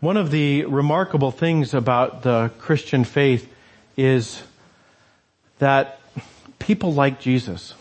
One 0.00 0.16
of 0.16 0.30
the 0.30 0.64
remarkable 0.64 1.32
things 1.32 1.74
about 1.74 2.22
the 2.22 2.52
Christian 2.58 3.02
faith 3.02 3.52
is 3.96 4.40
that 5.58 6.00
people 6.60 6.94
like 6.94 7.20
Jesus. 7.20 7.74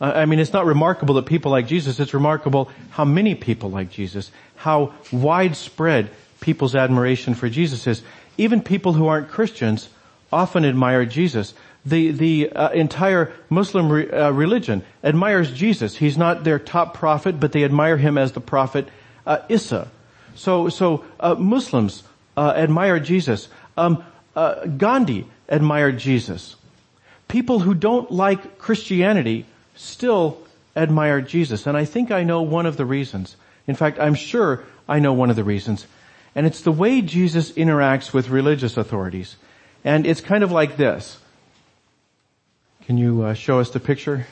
I 0.00 0.24
mean, 0.24 0.38
it's 0.38 0.54
not 0.54 0.64
remarkable 0.64 1.16
that 1.16 1.26
people 1.26 1.50
like 1.50 1.66
Jesus, 1.66 2.00
it's 2.00 2.14
remarkable 2.14 2.70
how 2.88 3.04
many 3.04 3.34
people 3.34 3.70
like 3.70 3.90
Jesus, 3.90 4.30
how 4.56 4.94
widespread 5.12 6.08
people's 6.40 6.74
admiration 6.74 7.34
for 7.34 7.50
Jesus 7.50 7.86
is. 7.86 8.02
Even 8.38 8.62
people 8.62 8.94
who 8.94 9.06
aren't 9.06 9.28
Christians 9.28 9.90
often 10.32 10.64
admire 10.64 11.04
Jesus. 11.04 11.52
The, 11.84 12.12
the 12.12 12.50
uh, 12.50 12.70
entire 12.70 13.32
Muslim 13.50 13.92
re, 13.92 14.10
uh, 14.10 14.30
religion 14.30 14.84
admires 15.04 15.52
Jesus. 15.52 15.96
He's 15.96 16.16
not 16.16 16.44
their 16.44 16.58
top 16.58 16.94
prophet, 16.94 17.38
but 17.38 17.52
they 17.52 17.62
admire 17.64 17.98
him 17.98 18.16
as 18.16 18.32
the 18.32 18.40
prophet 18.40 18.88
uh, 19.26 19.38
Isa. 19.50 19.90
So, 20.36 20.68
so 20.68 21.04
uh, 21.18 21.34
Muslims 21.34 22.02
uh, 22.36 22.52
admire 22.56 23.00
Jesus. 23.00 23.48
Um, 23.76 24.04
uh, 24.34 24.66
Gandhi 24.66 25.26
admired 25.48 25.98
Jesus. 25.98 26.56
People 27.28 27.60
who 27.60 27.74
don't 27.74 28.10
like 28.10 28.58
Christianity 28.58 29.46
still 29.74 30.38
admire 30.76 31.20
Jesus, 31.20 31.66
and 31.66 31.76
I 31.76 31.84
think 31.84 32.10
I 32.10 32.22
know 32.22 32.42
one 32.42 32.66
of 32.66 32.76
the 32.76 32.84
reasons. 32.84 33.36
In 33.66 33.74
fact, 33.74 33.98
I'm 33.98 34.14
sure 34.14 34.64
I 34.88 34.98
know 35.00 35.12
one 35.12 35.30
of 35.30 35.36
the 35.36 35.44
reasons, 35.44 35.86
and 36.34 36.46
it's 36.46 36.60
the 36.60 36.72
way 36.72 37.00
Jesus 37.00 37.50
interacts 37.52 38.12
with 38.12 38.28
religious 38.28 38.76
authorities. 38.76 39.36
And 39.84 40.06
it's 40.06 40.20
kind 40.20 40.44
of 40.44 40.52
like 40.52 40.76
this. 40.76 41.18
Can 42.84 42.98
you 42.98 43.22
uh, 43.22 43.34
show 43.34 43.58
us 43.58 43.70
the 43.70 43.80
picture? 43.80 44.26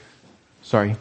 Sorry. 0.62 0.96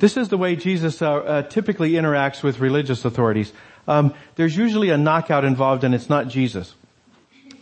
This 0.00 0.16
is 0.16 0.30
the 0.30 0.38
way 0.38 0.56
Jesus 0.56 1.02
uh, 1.02 1.12
uh, 1.12 1.42
typically 1.42 1.92
interacts 1.92 2.42
with 2.42 2.58
religious 2.58 3.04
authorities. 3.04 3.52
Um, 3.86 4.14
there's 4.34 4.56
usually 4.56 4.88
a 4.88 4.96
knockout 4.96 5.44
involved, 5.44 5.84
and 5.84 5.94
it's 5.94 6.08
not 6.08 6.28
Jesus. 6.28 6.74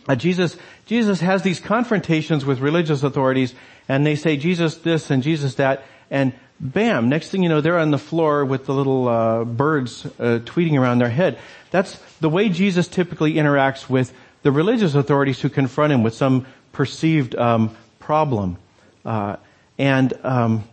Uh, 0.07 0.15
Jesus 0.15 0.55
Jesus 0.85 1.19
has 1.19 1.43
these 1.43 1.59
confrontations 1.59 2.45
with 2.45 2.59
religious 2.59 3.03
authorities, 3.03 3.53
and 3.89 4.05
they 4.05 4.15
say 4.15 4.37
Jesus 4.37 4.77
this 4.77 5.11
and 5.11 5.21
Jesus 5.21 5.55
that, 5.55 5.83
and 6.09 6.33
bam! 6.61 7.09
Next 7.09 7.29
thing 7.29 7.43
you 7.43 7.49
know, 7.49 7.59
they're 7.59 7.77
on 7.77 7.91
the 7.91 7.97
floor 7.97 8.45
with 8.45 8.65
the 8.65 8.73
little 8.73 9.09
uh, 9.09 9.43
birds 9.43 10.05
uh, 10.05 10.39
tweeting 10.45 10.79
around 10.79 10.99
their 10.99 11.09
head. 11.09 11.37
That's 11.71 11.99
the 12.21 12.29
way 12.29 12.47
Jesus 12.47 12.87
typically 12.87 13.33
interacts 13.33 13.89
with 13.89 14.13
the 14.43 14.51
religious 14.51 14.95
authorities 14.95 15.41
who 15.41 15.49
confront 15.49 15.91
him 15.91 16.03
with 16.03 16.13
some 16.13 16.47
perceived 16.71 17.35
um, 17.35 17.75
problem, 17.99 18.57
uh, 19.03 19.35
and. 19.77 20.13
Um, 20.23 20.63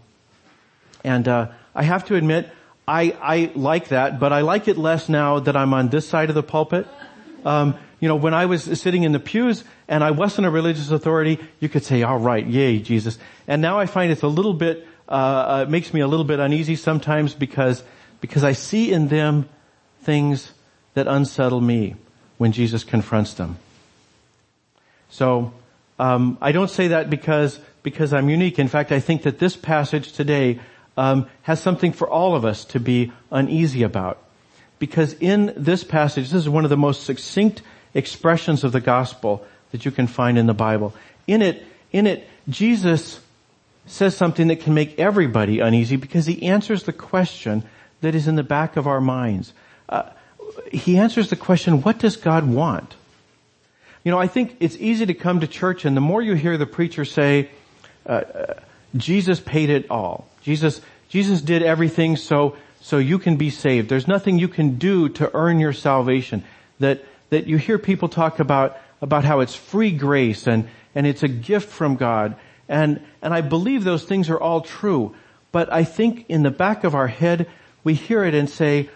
and 1.07 1.29
uh, 1.29 1.49
I 1.73 1.85
have 1.85 2.05
to 2.07 2.17
admit, 2.17 2.51
I, 2.87 3.17
I 3.23 3.53
like 3.55 3.89
that, 3.89 4.19
but 4.19 4.33
I 4.33 4.41
like 4.41 4.67
it 4.67 4.77
less 4.77 5.09
now 5.09 5.39
that 5.39 5.57
I'm 5.57 5.73
on 5.73 5.89
this 5.89 6.09
side 6.09 6.29
of 6.29 6.35
the 6.35 6.43
pulpit. 6.43 6.87
Um, 7.45 7.77
you 8.01 8.09
know, 8.09 8.17
when 8.17 8.35
I 8.35 8.47
was 8.47 8.65
sitting 8.65 9.05
in 9.05 9.12
the 9.12 9.21
pews 9.21 9.62
and 9.87 10.03
I 10.03 10.11
wasn't 10.11 10.49
a 10.49 10.51
religious 10.51 10.91
authority, 10.91 11.39
you 11.61 11.69
could 11.69 11.84
say, 11.84 12.03
all 12.03 12.19
right, 12.19 12.45
yay, 12.45 12.81
Jesus. 12.81 13.19
And 13.47 13.62
now 13.62 13.79
I 13.79 13.87
find 13.87 14.11
it's 14.11 14.23
a 14.23 14.29
little 14.29 14.53
bit, 14.53 14.87
uh, 15.09 15.12
uh, 15.12 15.65
it 15.67 15.71
makes 15.71 15.95
me 15.95 16.01
a 16.01 16.09
little 16.09 16.25
bit 16.25 16.41
uneasy 16.41 16.75
sometimes 16.75 17.34
because, 17.34 17.84
because 18.21 18.43
I 18.43 18.53
see 18.53 18.93
in 18.93 19.07
them 19.07 19.49
things 20.03 20.53
that 20.95 21.07
unsettle 21.07 21.61
me 21.61 21.95
when 22.37 22.51
Jesus 22.51 22.83
confronts 22.83 23.34
them. 23.34 23.59
So, 25.09 25.53
um, 25.99 26.37
I 26.41 26.53
don't 26.53 26.71
say 26.71 26.89
that 26.89 27.09
because, 27.09 27.59
because 27.83 28.12
I'm 28.12 28.29
unique. 28.29 28.59
In 28.59 28.69
fact, 28.69 28.91
I 28.93 29.01
think 29.01 29.23
that 29.23 29.39
this 29.39 29.57
passage 29.57 30.12
today 30.12 30.59
um, 30.97 31.27
has 31.42 31.61
something 31.61 31.92
for 31.92 32.08
all 32.08 32.34
of 32.34 32.44
us 32.44 32.64
to 32.66 32.80
be 32.80 33.12
uneasy 33.30 33.83
about. 33.83 34.22
Because 34.78 35.14
in 35.14 35.53
this 35.56 35.84
passage, 35.84 36.30
this 36.30 36.42
is 36.42 36.48
one 36.48 36.64
of 36.64 36.70
the 36.70 36.77
most 36.77 37.05
succinct 37.05 37.62
expressions 37.94 38.64
of 38.64 38.72
the 38.72 38.80
gospel 38.80 39.44
that 39.72 39.84
you 39.84 39.91
can 39.91 40.06
find 40.06 40.38
in 40.38 40.47
the 40.47 40.55
Bible. 40.55 40.94
In 41.27 41.42
it, 41.42 41.64
in 41.93 42.06
it, 42.06 42.28
Jesus 42.48 43.21
says 43.87 44.16
something 44.16 44.48
that 44.48 44.60
can 44.60 44.75
make 44.75 44.98
everybody 44.98 45.60
uneasy 45.60 45.97
because 45.97 46.26
he 46.26 46.43
answers 46.43 46.82
the 46.82 46.93
question 46.93 47.62
that 48.00 48.15
is 48.15 48.28
in 48.28 48.37
the 48.37 48.42
back 48.42 48.76
of 48.76 48.87
our 48.87 49.00
minds. 49.00 49.53
Uh, 49.88 50.10
he 50.72 50.98
answers 50.98 51.31
the 51.31 51.37
question, 51.37 51.82
what 51.82 51.98
does 51.98 52.16
God 52.16 52.47
want? 52.47 52.94
You 54.04 54.12
know, 54.12 54.19
I 54.19 54.26
think 54.26 54.56
it's 54.60 54.76
easy 54.76 55.06
to 55.06 55.15
come 55.15 55.41
to 55.41 55.47
church 55.47 55.84
and 55.84 55.97
the 55.97 56.00
more 56.00 56.21
you 56.22 56.34
hear 56.34 56.56
the 56.59 56.66
preacher 56.66 57.04
say, 57.04 57.50
uh, 58.04 58.12
uh 58.12 58.54
Jesus 58.97 59.41
paid 59.41 59.69
it 59.69 59.91
all. 59.91 60.28
Jesus, 60.47 60.81
Jesus 61.09 61.43
did 61.43 61.65
everything 61.65 62.15
so, 62.15 62.57
so 62.81 62.99
you 62.99 63.19
can 63.19 63.34
be 63.34 63.51
saved. 63.51 63.89
There's 63.89 64.07
nothing 64.07 64.39
you 64.39 64.47
can 64.47 64.79
do 64.79 65.09
to 65.09 65.29
earn 65.34 65.59
your 65.59 65.73
salvation. 65.73 66.45
That, 66.79 67.05
that 67.31 67.49
you 67.49 67.57
hear 67.57 67.81
people 67.81 68.09
talk 68.09 68.39
about, 68.39 68.79
about 69.03 69.25
how 69.25 69.41
it's 69.41 69.57
free 69.57 69.91
grace 69.91 70.47
and, 70.47 70.69
and 70.95 71.05
it's 71.05 71.25
a 71.25 71.29
gift 71.29 71.69
from 71.69 71.97
God. 71.97 72.37
And, 72.69 73.05
and 73.23 73.34
I 73.34 73.41
believe 73.41 73.83
those 73.83 74.05
things 74.05 74.31
are 74.31 74.39
all 74.39 74.61
true. 74.61 75.17
But 75.51 75.73
I 75.73 75.83
think 75.83 76.27
in 76.29 76.45
the 76.45 76.53
back 76.53 76.84
of 76.84 76.95
our 76.95 77.09
head, 77.09 77.51
we 77.83 77.95
hear 77.95 78.23
it 78.23 78.34
and 78.34 78.49
say, 78.49 78.89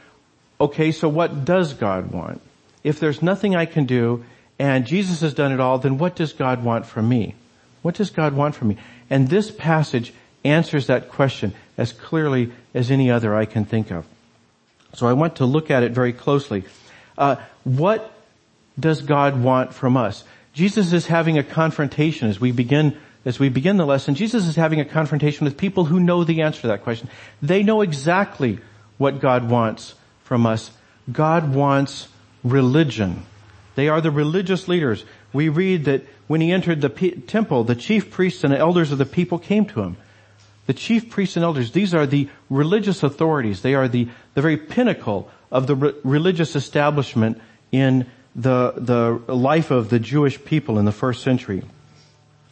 okay, 0.60 0.92
so 0.92 1.08
what 1.08 1.44
does 1.44 1.74
God 1.74 2.12
want? 2.12 2.40
If 2.84 3.00
there's 3.00 3.22
nothing 3.22 3.56
I 3.56 3.66
can 3.66 3.86
do 3.86 4.24
and 4.60 4.86
Jesus 4.86 5.22
has 5.22 5.34
done 5.34 5.50
it 5.50 5.58
all, 5.58 5.78
then 5.78 5.98
what 5.98 6.14
does 6.14 6.32
God 6.32 6.62
want 6.62 6.86
from 6.86 7.08
me? 7.08 7.34
What 7.82 7.96
does 7.96 8.10
God 8.10 8.34
want 8.34 8.54
from 8.54 8.68
me? 8.68 8.76
And 9.08 9.26
this 9.26 9.50
passage 9.50 10.12
answers 10.44 10.86
that 10.86 11.08
question 11.08 11.54
as 11.76 11.92
clearly 11.92 12.52
as 12.74 12.90
any 12.90 13.10
other 13.10 13.34
I 13.34 13.44
can 13.44 13.64
think 13.64 13.90
of. 13.90 14.06
So 14.94 15.06
I 15.06 15.12
want 15.12 15.36
to 15.36 15.46
look 15.46 15.70
at 15.70 15.82
it 15.82 15.92
very 15.92 16.12
closely. 16.12 16.64
Uh, 17.16 17.36
what 17.64 18.12
does 18.78 19.02
God 19.02 19.42
want 19.42 19.74
from 19.74 19.96
us? 19.96 20.24
Jesus 20.52 20.92
is 20.92 21.06
having 21.06 21.38
a 21.38 21.42
confrontation 21.42 22.28
as 22.28 22.40
we 22.40 22.52
begin 22.52 22.96
as 23.24 23.38
we 23.38 23.50
begin 23.50 23.76
the 23.76 23.84
lesson. 23.84 24.14
Jesus 24.14 24.46
is 24.46 24.56
having 24.56 24.80
a 24.80 24.84
confrontation 24.84 25.44
with 25.44 25.58
people 25.58 25.84
who 25.84 26.00
know 26.00 26.24
the 26.24 26.40
answer 26.40 26.62
to 26.62 26.68
that 26.68 26.82
question. 26.82 27.10
They 27.42 27.62
know 27.62 27.82
exactly 27.82 28.60
what 28.96 29.20
God 29.20 29.50
wants 29.50 29.94
from 30.24 30.46
us. 30.46 30.70
God 31.12 31.54
wants 31.54 32.08
religion. 32.42 33.24
They 33.74 33.88
are 33.88 34.00
the 34.00 34.10
religious 34.10 34.68
leaders. 34.68 35.04
We 35.32 35.50
read 35.50 35.84
that 35.84 36.06
when 36.28 36.40
he 36.40 36.50
entered 36.50 36.80
the 36.80 36.88
temple, 37.26 37.64
the 37.64 37.74
chief 37.74 38.10
priests 38.10 38.42
and 38.42 38.54
elders 38.54 38.90
of 38.90 38.98
the 38.98 39.06
people 39.06 39.38
came 39.38 39.66
to 39.66 39.82
him. 39.82 39.96
The 40.70 40.74
chief 40.74 41.10
priests 41.10 41.34
and 41.34 41.44
elders, 41.44 41.72
these 41.72 41.94
are 41.94 42.06
the 42.06 42.28
religious 42.48 43.02
authorities. 43.02 43.60
They 43.60 43.74
are 43.74 43.88
the, 43.88 44.06
the 44.34 44.40
very 44.40 44.56
pinnacle 44.56 45.28
of 45.50 45.66
the 45.66 45.74
re- 45.74 45.94
religious 46.04 46.54
establishment 46.54 47.40
in 47.72 48.06
the, 48.36 48.74
the 48.76 49.20
life 49.34 49.72
of 49.72 49.90
the 49.90 49.98
Jewish 49.98 50.44
people 50.44 50.78
in 50.78 50.84
the 50.84 50.92
first 50.92 51.24
century. 51.24 51.64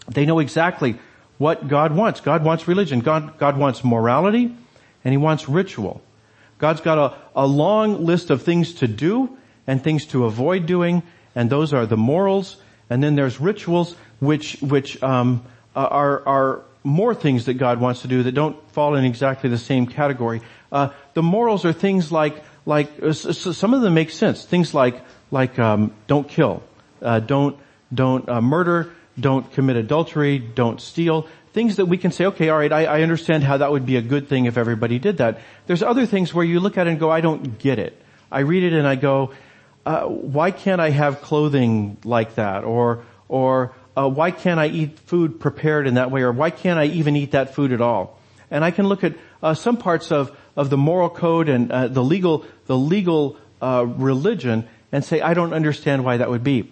They 0.08 0.26
know 0.26 0.40
exactly 0.40 0.96
what 1.38 1.68
God 1.68 1.94
wants. 1.94 2.20
God 2.20 2.42
wants 2.42 2.66
religion. 2.66 3.02
God, 3.02 3.38
God 3.38 3.56
wants 3.56 3.84
morality 3.84 4.52
and 5.04 5.12
He 5.12 5.16
wants 5.16 5.48
ritual. 5.48 6.02
God's 6.58 6.80
got 6.80 6.98
a, 6.98 7.14
a 7.36 7.46
long 7.46 8.04
list 8.04 8.30
of 8.30 8.42
things 8.42 8.74
to 8.80 8.88
do 8.88 9.38
and 9.64 9.80
things 9.80 10.06
to 10.06 10.24
avoid 10.24 10.66
doing, 10.66 11.04
and 11.36 11.48
those 11.48 11.72
are 11.72 11.86
the 11.86 11.96
morals. 11.96 12.56
And 12.90 13.00
then 13.00 13.14
there's 13.14 13.40
rituals 13.40 13.94
which, 14.18 14.60
which, 14.60 15.00
um, 15.04 15.44
are, 15.76 16.26
are 16.26 16.62
more 16.88 17.14
things 17.14 17.44
that 17.44 17.54
God 17.54 17.80
wants 17.80 18.02
to 18.02 18.08
do 18.08 18.22
that 18.22 18.32
don't 18.32 18.56
fall 18.70 18.94
in 18.96 19.04
exactly 19.04 19.50
the 19.50 19.58
same 19.58 19.86
category. 19.86 20.40
Uh, 20.72 20.88
the 21.14 21.22
morals 21.22 21.64
are 21.64 21.72
things 21.72 22.10
like 22.10 22.42
like 22.64 22.90
uh, 23.02 23.12
some 23.12 23.74
of 23.74 23.82
them 23.82 23.94
make 23.94 24.10
sense. 24.10 24.44
Things 24.44 24.74
like 24.74 25.02
like 25.30 25.58
um, 25.58 25.92
don't 26.06 26.28
kill, 26.28 26.62
uh, 27.02 27.20
don't 27.20 27.58
don't 27.92 28.28
uh, 28.28 28.40
murder, 28.40 28.92
don't 29.20 29.50
commit 29.52 29.76
adultery, 29.76 30.38
don't 30.38 30.80
steal. 30.80 31.28
Things 31.52 31.76
that 31.76 31.86
we 31.86 31.98
can 31.98 32.12
say, 32.12 32.26
okay, 32.26 32.50
all 32.50 32.58
right, 32.58 32.72
I, 32.72 32.84
I, 32.84 33.02
understand 33.02 33.42
how 33.42 33.56
that 33.56 33.72
would 33.72 33.86
be 33.86 33.96
a 33.96 34.02
good 34.02 34.28
thing 34.28 34.44
if 34.44 34.56
everybody 34.56 34.98
did 34.98 35.16
that. 35.16 35.40
There's 35.66 35.82
other 35.82 36.06
things 36.06 36.32
where 36.32 36.44
you 36.44 36.60
look 36.60 36.76
at 36.78 36.86
it 36.86 36.90
and 36.90 37.00
go, 37.00 37.10
I 37.10 37.20
don't 37.20 37.58
get 37.58 37.78
it. 37.78 38.00
I 38.30 38.40
read 38.40 38.62
it 38.62 38.74
and 38.74 38.86
I 38.86 38.94
go, 38.94 39.32
uh, 39.84 40.02
why 40.04 40.50
can't 40.50 40.80
I 40.80 40.90
have 40.90 41.22
clothing 41.22 41.96
like 42.04 42.34
that? 42.36 42.64
Or 42.64 43.04
or 43.28 43.72
uh, 43.98 44.08
why 44.08 44.30
can't 44.30 44.60
I 44.60 44.66
eat 44.68 44.98
food 45.00 45.40
prepared 45.40 45.88
in 45.88 45.94
that 45.94 46.10
way, 46.12 46.22
or 46.22 46.30
why 46.30 46.50
can't 46.50 46.78
I 46.78 46.84
even 46.84 47.16
eat 47.16 47.32
that 47.32 47.54
food 47.54 47.72
at 47.72 47.80
all? 47.80 48.18
And 48.50 48.64
I 48.64 48.70
can 48.70 48.86
look 48.86 49.02
at 49.02 49.14
uh, 49.42 49.54
some 49.54 49.76
parts 49.76 50.12
of 50.12 50.36
of 50.56 50.70
the 50.70 50.76
moral 50.76 51.10
code 51.10 51.48
and 51.48 51.72
uh, 51.72 51.88
the 51.88 52.02
legal 52.02 52.44
the 52.66 52.76
legal 52.76 53.36
uh, 53.60 53.84
religion 53.86 54.68
and 54.92 55.04
say 55.04 55.20
I 55.20 55.34
don't 55.34 55.52
understand 55.52 56.04
why 56.04 56.18
that 56.18 56.30
would 56.30 56.44
be. 56.44 56.70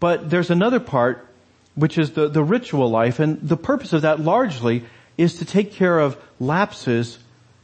But 0.00 0.28
there's 0.28 0.50
another 0.50 0.80
part 0.80 1.26
which 1.74 1.96
is 1.96 2.12
the 2.12 2.28
the 2.28 2.44
ritual 2.44 2.90
life, 2.90 3.20
and 3.20 3.40
the 3.40 3.56
purpose 3.56 3.94
of 3.94 4.02
that 4.02 4.20
largely 4.20 4.84
is 5.16 5.38
to 5.38 5.44
take 5.46 5.72
care 5.72 5.98
of 5.98 6.18
lapses 6.38 7.18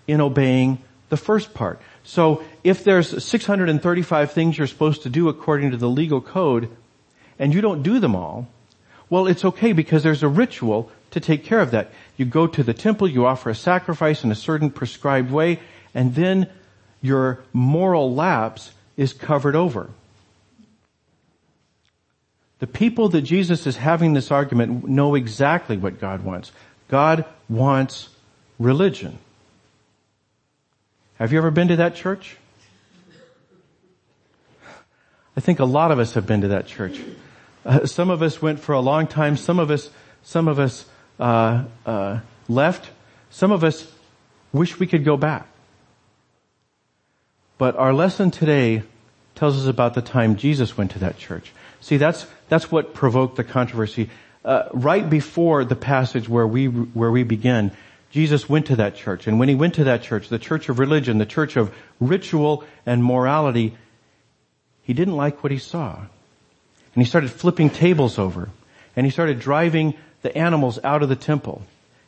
in 0.07 0.23
obeying 0.23 0.79
the 1.11 1.17
first 1.17 1.53
part. 1.53 1.81
So 2.03 2.43
if 2.65 2.83
there's 2.83 3.25
635 3.25 4.33
things 4.33 4.57
you're 4.57 4.67
supposed 4.67 5.03
to 5.03 5.11
do 5.11 5.29
according 5.29 5.73
to 5.73 5.77
the 5.77 5.89
legal 5.89 6.21
code, 6.21 6.71
and 7.39 7.53
you 7.53 7.61
don't 7.61 7.83
do 7.83 7.99
them 7.99 8.15
all, 8.15 8.49
well, 9.09 9.27
it's 9.27 9.45
okay 9.45 9.73
because 9.73 10.03
there's 10.03 10.23
a 10.23 10.29
ritual 10.29 10.91
to 11.13 11.21
take 11.21 11.45
care 11.45 11.61
of 11.61 11.71
that. 11.71 11.91
You 12.17 12.25
go 12.25 12.47
to 12.47 12.63
the 12.63 12.75
temple, 12.75 13.09
you 13.09 13.27
offer 13.27 13.51
a 13.51 13.55
sacrifice 13.55 14.25
in 14.25 14.31
a 14.31 14.35
certain 14.35 14.71
prescribed 14.71 15.31
way, 15.31 15.61
and 15.95 16.15
then 16.15 16.49
your 17.01 17.45
moral 17.53 18.15
lapse 18.15 18.73
is 18.97 19.13
covered 19.13 19.55
over. 19.55 19.91
The 22.59 22.67
people 22.67 23.11
that 23.11 23.23
Jesus 23.23 23.67
is 23.67 23.77
having 23.77 24.15
this 24.15 24.31
argument 24.31 24.89
know 24.89 25.15
exactly 25.15 25.77
what 25.77 26.01
God 26.01 26.25
wants. 26.25 26.53
God 26.89 27.25
wants 27.49 28.09
religion. 28.59 29.19
Have 31.19 31.33
you 31.33 31.39
ever 31.39 31.51
been 31.51 31.69
to 31.69 31.77
that 31.77 31.95
church? 31.95 32.37
I 35.37 35.41
think 35.41 35.61
a 35.61 35.65
lot 35.65 35.91
of 35.91 35.99
us 35.99 36.15
have 36.15 36.27
been 36.27 36.41
to 36.43 36.49
that 36.49 36.67
church. 36.67 36.99
Uh, 37.67 37.85
some 37.85 38.11
of 38.11 38.23
us 38.23 38.41
went 38.41 38.61
for 38.61 38.73
a 38.75 38.81
long 38.81 39.09
time. 39.09 39.37
Some 39.37 39.59
of 39.59 39.73
us, 39.73 39.91
some 40.23 40.47
of 40.47 40.61
us 40.61 40.87
uh, 41.19 41.65
uh, 41.85 42.21
left. 42.49 42.89
Some 43.31 43.51
of 43.51 43.65
us 43.65 43.91
wish 44.53 44.79
we 44.79 44.87
could 44.87 45.05
go 45.05 45.17
back. 45.17 45.49
But 47.59 47.75
our 47.77 47.93
lesson 47.93 48.31
today 48.31 48.85
tells 49.35 49.59
us 49.59 49.67
about 49.67 49.95
the 49.95 50.03
time 50.03 50.37
Jesus 50.37 50.77
went 50.77 50.93
to 50.93 51.01
that 51.01 51.19
church. 51.19 51.53
See, 51.81 51.97
that's 51.97 52.27
that's 52.49 52.71
what 52.71 52.95
provoked 52.95 53.37
the 53.37 53.45
controversy. 53.45 54.11
Uh, 54.45 54.69
right 54.73 55.09
before 55.11 55.65
the 55.65 55.75
passage 55.75 56.29
where 56.29 56.47
we 56.47 56.67
where 56.67 57.11
we 57.11 57.25
begin, 57.25 57.73
Jesus 58.13 58.49
went 58.49 58.67
to 58.67 58.77
that 58.77 58.95
church, 58.95 59.27
and 59.27 59.41
when 59.41 59.49
he 59.49 59.57
went 59.57 59.75
to 59.75 59.85
that 59.85 60.03
church, 60.03 60.29
the 60.29 60.39
church 60.39 60.69
of 60.69 60.79
religion, 60.79 61.19
the 61.19 61.27
church 61.27 61.57
of 61.57 61.75
ritual 61.99 62.63
and 62.87 63.03
morality, 63.03 63.77
he 64.83 64.95
didn't 64.95 65.17
like 65.17 65.43
what 65.43 65.51
he 65.51 65.59
saw, 65.59 66.07
and 66.97 67.05
he 67.05 67.09
started 67.09 67.31
flipping 67.31 67.69
tables 67.69 68.19
over, 68.19 68.49
and 68.97 69.05
he 69.05 69.11
started 69.11 69.39
driving 69.39 69.93
the 70.23 70.37
animals 70.37 70.79
out 70.83 71.03
of 71.03 71.11
the 71.11 71.15
temple, 71.15 71.61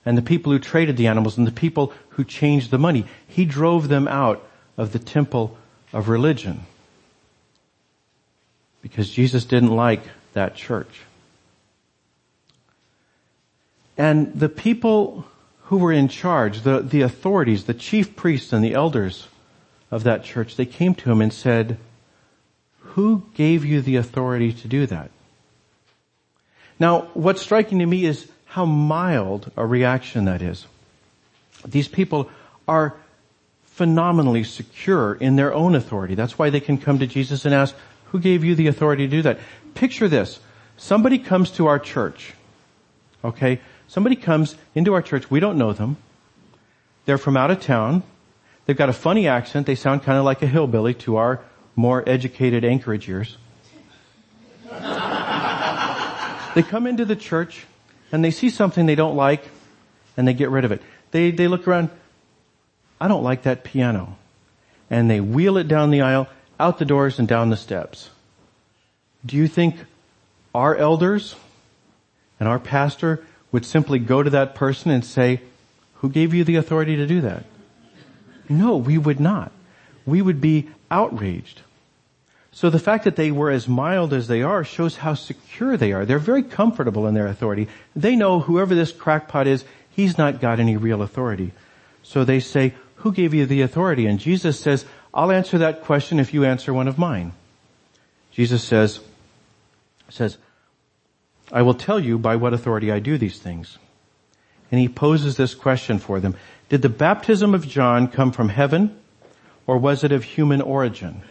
and 0.07 0.17
the 0.17 0.23
people 0.23 0.51
who 0.51 0.59
traded 0.59 0.97
the 0.97 1.09
animals, 1.09 1.37
and 1.37 1.47
the 1.47 1.53
people 1.53 1.93
who 2.09 2.25
changed 2.25 2.71
the 2.71 2.79
money. 2.79 3.05
He 3.29 3.45
drove 3.45 3.89
them 3.89 4.09
out 4.09 4.43
of 4.79 4.93
the 4.93 4.99
temple 4.99 5.59
of 5.93 6.09
religion 6.09 6.63
because 8.81 9.11
Jesus 9.11 9.45
didn't 9.45 9.77
like 9.77 10.01
that 10.33 10.55
church. 10.55 11.03
And 13.99 14.41
the 14.41 14.49
people 14.49 15.27
who 15.65 15.77
were 15.77 15.93
in 15.93 16.09
charge, 16.09 16.63
the, 16.63 16.81
the 16.81 17.03
authorities, 17.03 17.65
the 17.65 17.75
chief 17.75 18.17
priests 18.17 18.55
and 18.55 18.65
the 18.65 18.73
elders 18.73 19.29
of 19.91 20.05
that 20.05 20.25
church, 20.25 20.57
they 20.57 20.65
came 20.65 20.95
to 20.95 21.13
him 21.13 21.21
and 21.21 21.33
said, 21.33 21.77
who 22.99 23.23
gave 23.35 23.65
you 23.65 23.81
the 23.81 23.95
authority 23.95 24.53
to 24.53 24.67
do 24.67 24.85
that? 24.85 25.09
Now, 26.81 27.03
what's 27.15 27.41
striking 27.41 27.79
to 27.79 27.87
me 27.87 28.05
is 28.05 28.27
how 28.47 28.65
mild 28.65 29.53
a 29.57 29.65
reaction 29.65 30.25
that 30.25 30.43
is. 30.43 30.67
These 31.65 31.87
people 31.87 32.29
are 32.67 32.97
phenomenally 33.63 34.43
secure 34.43 35.15
in 35.15 35.37
their 35.37 35.55
own 35.55 35.77
authority. 35.77 36.17
That's 36.17 36.41
why 36.41 36.51
they 36.51 36.59
can 36.59 36.77
come 36.77 36.99
to 36.99 37.07
Jesus 37.07 37.45
and 37.45 37.55
ask, 37.55 37.73
who 38.07 38.19
gave 38.19 38.43
you 38.43 38.57
the 38.57 38.67
authority 38.67 39.07
to 39.07 39.11
do 39.11 39.23
that? 39.23 39.39
Picture 39.75 40.09
this. 40.09 40.41
Somebody 40.77 41.21
comes 41.21 41.53
to 41.53 41.69
our 41.69 41.79
church. 41.79 42.33
Okay? 43.25 43.61
Somebody 43.87 44.17
comes 44.17 44.57
into 44.75 44.95
our 44.95 45.03
church. 45.03 45.31
We 45.31 45.39
don't 45.39 45.57
know 45.57 45.73
them. 45.73 45.99
They're 47.05 47.17
from 47.17 47.37
out 47.37 47.53
of 47.53 47.61
town. 47.61 48.03
They've 48.67 48.77
got 48.77 48.89
a 48.89 48.93
funny 48.93 49.29
accent. 49.29 49.69
They 49.69 49.77
sound 49.77 50.03
kind 50.03 50.19
of 50.19 50.25
like 50.25 50.43
a 50.43 50.49
hillbilly 50.49 50.95
to 50.95 51.15
our 51.15 51.41
more 51.79 52.03
educated 52.09 52.65
Anchorage 52.65 53.09
ears. 53.09 53.37
they 54.65 56.63
come 56.65 56.89
into 56.89 57.05
the 57.05 57.15
church 57.15 57.67
and 58.11 58.25
they 58.25 58.33
see 58.33 58.51
something 58.51 58.85
they 58.85 58.97
don't 58.97 59.15
like 59.15 59.45
and 60.17 60.27
they 60.27 60.35
get 60.35 60.51
rid 60.51 60.65
of 60.65 60.73
it. 60.73 60.83
They, 61.13 61.31
they 61.31 61.47
look 61.47 61.69
around. 61.69 61.91
I 63.01 63.07
don't 63.07 63.23
like 63.23 63.45
that 63.45 63.63
piano. 63.63 64.17
And 64.91 65.09
they 65.09 65.21
wheel 65.21 65.57
it 65.57 65.69
down 65.69 65.93
the 65.93 66.01
aisle 66.01 66.27
out 66.59 66.79
the 66.79 66.85
doors 66.85 67.21
and 67.21 67.29
down 67.29 67.51
the 67.51 67.57
steps. 67.57 68.11
Do 69.25 69.37
you 69.37 69.47
think 69.47 69.77
our 70.53 70.75
elders 70.75 71.37
and 72.41 72.49
our 72.49 72.59
pastor 72.59 73.25
would 73.53 73.65
simply 73.65 74.01
go 74.01 74.21
to 74.25 74.31
that 74.31 74.57
person 74.57 74.91
and 74.91 75.05
say, 75.05 75.43
who 75.95 76.09
gave 76.09 76.35
you 76.35 76.43
the 76.43 76.57
authority 76.57 76.97
to 76.97 77.07
do 77.07 77.21
that? 77.21 77.45
No, 78.49 78.77
we 78.77 78.99
would 78.99 79.21
not. 79.21 79.53
We 80.05 80.21
would 80.21 80.41
be 80.41 80.69
outraged. 80.91 81.63
So 82.59 82.71
the 82.71 82.81
fact 82.81 83.05
that 83.05 83.15
they 83.15 83.31
were 83.31 83.53
as 83.53 83.69
mild 83.69 84.13
as 84.13 84.27
they 84.27 84.43
are 84.43 84.65
shows 84.65 84.97
how 84.97 85.15
secure 85.15 85.77
they 85.77 85.93
are. 85.93 86.05
They're 86.05 86.19
very 86.19 86.43
comfortable 86.43 87.07
in 87.07 87.15
their 87.15 87.29
authority. 87.29 87.69
They 87.95 88.17
know 88.17 88.41
whoever 88.41 88.75
this 88.75 88.91
crackpot 88.91 89.47
is, 89.47 89.65
he's 89.91 90.19
not 90.19 90.41
got 90.41 90.59
any 90.59 90.77
real 90.77 91.03
authority. 91.03 91.53
So 92.03 92.25
they 92.25 92.41
say, 92.41 92.75
who 92.97 93.13
gave 93.13 93.33
you 93.33 93.47
the 93.47 93.63
authority? 93.63 94.07
And 94.07 94.19
Jesus 94.19 94.59
says, 94.59 94.85
I'll 95.15 95.31
answer 95.31 95.59
that 95.59 95.85
question 95.85 96.19
if 96.19 96.35
you 96.35 96.45
answer 96.45 96.75
one 96.75 96.89
of 96.89 96.99
mine. 96.99 97.31
Jesus 98.33 98.65
says, 98.65 98.99
says, 100.09 100.37
I 101.53 101.63
will 101.63 101.75
tell 101.75 102.01
you 102.01 102.19
by 102.19 102.35
what 102.35 102.55
authority 102.55 102.91
I 102.91 102.99
do 102.99 103.19
these 103.19 103.39
things. 103.39 103.79
And 104.73 104.81
he 104.81 104.89
poses 104.89 105.37
this 105.37 105.55
question 105.55 106.01
for 106.01 106.19
them. 106.19 106.35
Did 106.71 106.83
the 106.83 106.89
baptism 106.89 107.55
of 107.55 107.69
John 107.69 108.09
come 108.09 108.33
from 108.33 108.49
heaven 108.49 108.99
or 109.65 109.79
was 109.79 110.03
it 110.03 110.11
of 110.11 110.25
human 110.25 110.61
origin? 110.61 111.23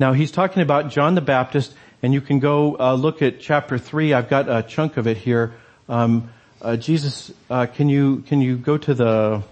Now 0.00 0.14
he's 0.14 0.32
talking 0.32 0.62
about 0.62 0.88
John 0.88 1.14
the 1.14 1.20
Baptist 1.20 1.74
and 2.02 2.14
you 2.14 2.22
can 2.22 2.38
go 2.38 2.74
uh, 2.80 2.94
look 2.94 3.20
at 3.20 3.38
chapter 3.38 3.76
three. 3.76 4.14
I've 4.14 4.30
got 4.30 4.48
a 4.48 4.62
chunk 4.62 4.96
of 4.96 5.06
it 5.06 5.18
here. 5.18 5.52
Um, 5.90 6.30
uh, 6.62 6.76
Jesus, 6.76 7.30
uh, 7.50 7.66
can 7.66 7.90
you 7.90 8.24
can 8.26 8.40
you 8.40 8.56
go 8.56 8.78
to 8.78 8.94
the 8.94 9.42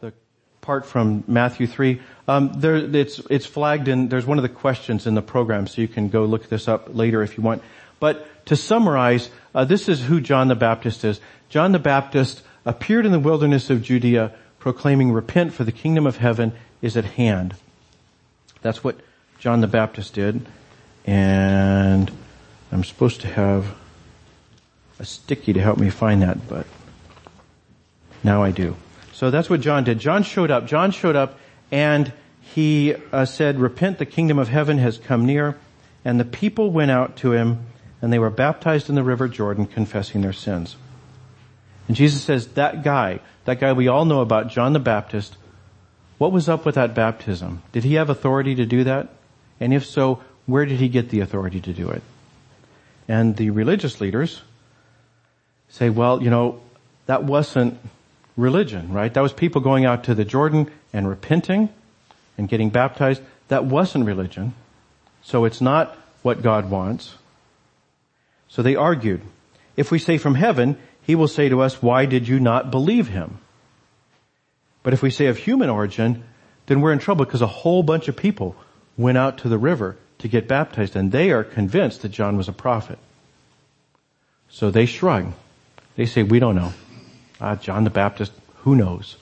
the 0.00 0.14
part 0.62 0.86
from 0.86 1.22
Matthew 1.26 1.66
3. 1.66 2.00
Um, 2.26 2.52
there, 2.56 2.76
it's, 2.76 3.18
it's 3.28 3.44
flagged 3.44 3.88
in, 3.88 4.08
there's 4.08 4.24
one 4.24 4.38
of 4.38 4.42
the 4.42 4.48
questions 4.48 5.06
in 5.06 5.14
the 5.14 5.20
program, 5.20 5.66
so 5.66 5.82
you 5.82 5.88
can 5.88 6.08
go 6.08 6.24
look 6.24 6.48
this 6.48 6.66
up 6.66 6.94
later 6.94 7.22
if 7.22 7.36
you 7.36 7.42
want. 7.42 7.62
But 8.00 8.46
to 8.46 8.56
summarize, 8.56 9.28
uh, 9.54 9.66
this 9.66 9.90
is 9.90 10.02
who 10.02 10.22
John 10.22 10.48
the 10.48 10.54
Baptist 10.54 11.04
is. 11.04 11.20
John 11.50 11.72
the 11.72 11.78
Baptist 11.78 12.42
appeared 12.64 13.04
in 13.04 13.12
the 13.12 13.18
wilderness 13.18 13.68
of 13.68 13.82
Judea 13.82 14.34
proclaiming, 14.58 15.12
repent 15.12 15.52
for 15.52 15.64
the 15.64 15.72
kingdom 15.72 16.06
of 16.06 16.16
heaven 16.16 16.52
is 16.80 16.96
at 16.96 17.04
hand. 17.04 17.54
That's 18.64 18.82
what 18.82 18.96
John 19.38 19.60
the 19.60 19.66
Baptist 19.66 20.14
did. 20.14 20.46
And 21.04 22.10
I'm 22.72 22.82
supposed 22.82 23.20
to 23.20 23.28
have 23.28 23.74
a 24.98 25.04
sticky 25.04 25.52
to 25.52 25.60
help 25.60 25.76
me 25.76 25.90
find 25.90 26.22
that, 26.22 26.48
but 26.48 26.66
now 28.22 28.42
I 28.42 28.52
do. 28.52 28.74
So 29.12 29.30
that's 29.30 29.50
what 29.50 29.60
John 29.60 29.84
did. 29.84 29.98
John 29.98 30.22
showed 30.22 30.50
up. 30.50 30.66
John 30.66 30.92
showed 30.92 31.14
up 31.14 31.38
and 31.70 32.10
he 32.40 32.94
uh, 33.12 33.26
said, 33.26 33.60
repent, 33.60 33.98
the 33.98 34.06
kingdom 34.06 34.38
of 34.38 34.48
heaven 34.48 34.78
has 34.78 34.96
come 34.96 35.26
near. 35.26 35.58
And 36.02 36.18
the 36.18 36.24
people 36.24 36.70
went 36.70 36.90
out 36.90 37.16
to 37.16 37.32
him 37.32 37.66
and 38.00 38.10
they 38.10 38.18
were 38.18 38.30
baptized 38.30 38.88
in 38.88 38.94
the 38.94 39.04
river 39.04 39.28
Jordan 39.28 39.66
confessing 39.66 40.22
their 40.22 40.32
sins. 40.32 40.76
And 41.86 41.94
Jesus 41.94 42.22
says, 42.22 42.46
that 42.54 42.82
guy, 42.82 43.20
that 43.44 43.60
guy 43.60 43.74
we 43.74 43.88
all 43.88 44.06
know 44.06 44.22
about, 44.22 44.48
John 44.48 44.72
the 44.72 44.80
Baptist, 44.80 45.36
what 46.24 46.32
was 46.32 46.48
up 46.48 46.64
with 46.64 46.76
that 46.76 46.94
baptism? 46.94 47.62
Did 47.72 47.84
he 47.84 47.96
have 47.96 48.08
authority 48.08 48.54
to 48.54 48.64
do 48.64 48.84
that? 48.84 49.10
And 49.60 49.74
if 49.74 49.84
so, 49.84 50.22
where 50.46 50.64
did 50.64 50.80
he 50.80 50.88
get 50.88 51.10
the 51.10 51.20
authority 51.20 51.60
to 51.60 51.74
do 51.74 51.90
it? 51.90 52.02
And 53.06 53.36
the 53.36 53.50
religious 53.50 54.00
leaders 54.00 54.40
say, 55.68 55.90
well, 55.90 56.22
you 56.22 56.30
know, 56.30 56.62
that 57.04 57.24
wasn't 57.24 57.78
religion, 58.38 58.90
right? 58.90 59.12
That 59.12 59.20
was 59.20 59.34
people 59.34 59.60
going 59.60 59.84
out 59.84 60.04
to 60.04 60.14
the 60.14 60.24
Jordan 60.24 60.70
and 60.94 61.06
repenting 61.06 61.68
and 62.38 62.48
getting 62.48 62.70
baptized. 62.70 63.20
That 63.48 63.66
wasn't 63.66 64.06
religion. 64.06 64.54
So 65.24 65.44
it's 65.44 65.60
not 65.60 65.94
what 66.22 66.40
God 66.40 66.70
wants. 66.70 67.16
So 68.48 68.62
they 68.62 68.76
argued. 68.76 69.20
If 69.76 69.90
we 69.90 69.98
say 69.98 70.16
from 70.16 70.36
heaven, 70.36 70.78
he 71.02 71.16
will 71.16 71.28
say 71.28 71.50
to 71.50 71.60
us, 71.60 71.82
why 71.82 72.06
did 72.06 72.26
you 72.26 72.40
not 72.40 72.70
believe 72.70 73.08
him? 73.08 73.40
But 74.84 74.92
if 74.92 75.02
we 75.02 75.10
say 75.10 75.26
of 75.26 75.38
human 75.38 75.70
origin, 75.70 76.22
then 76.66 76.80
we're 76.80 76.92
in 76.92 77.00
trouble 77.00 77.24
because 77.24 77.42
a 77.42 77.48
whole 77.48 77.82
bunch 77.82 78.06
of 78.06 78.16
people 78.16 78.54
went 78.96 79.18
out 79.18 79.38
to 79.38 79.48
the 79.48 79.58
river 79.58 79.96
to 80.18 80.28
get 80.28 80.46
baptized 80.46 80.94
and 80.94 81.10
they 81.10 81.32
are 81.32 81.42
convinced 81.42 82.02
that 82.02 82.10
John 82.10 82.36
was 82.36 82.48
a 82.48 82.52
prophet. 82.52 82.98
So 84.48 84.70
they 84.70 84.86
shrug. 84.86 85.32
They 85.96 86.06
say, 86.06 86.22
we 86.22 86.38
don't 86.38 86.54
know. 86.54 86.72
Uh, 87.40 87.56
John 87.56 87.82
the 87.84 87.90
Baptist, 87.90 88.30
who 88.58 88.76
knows? 88.76 89.16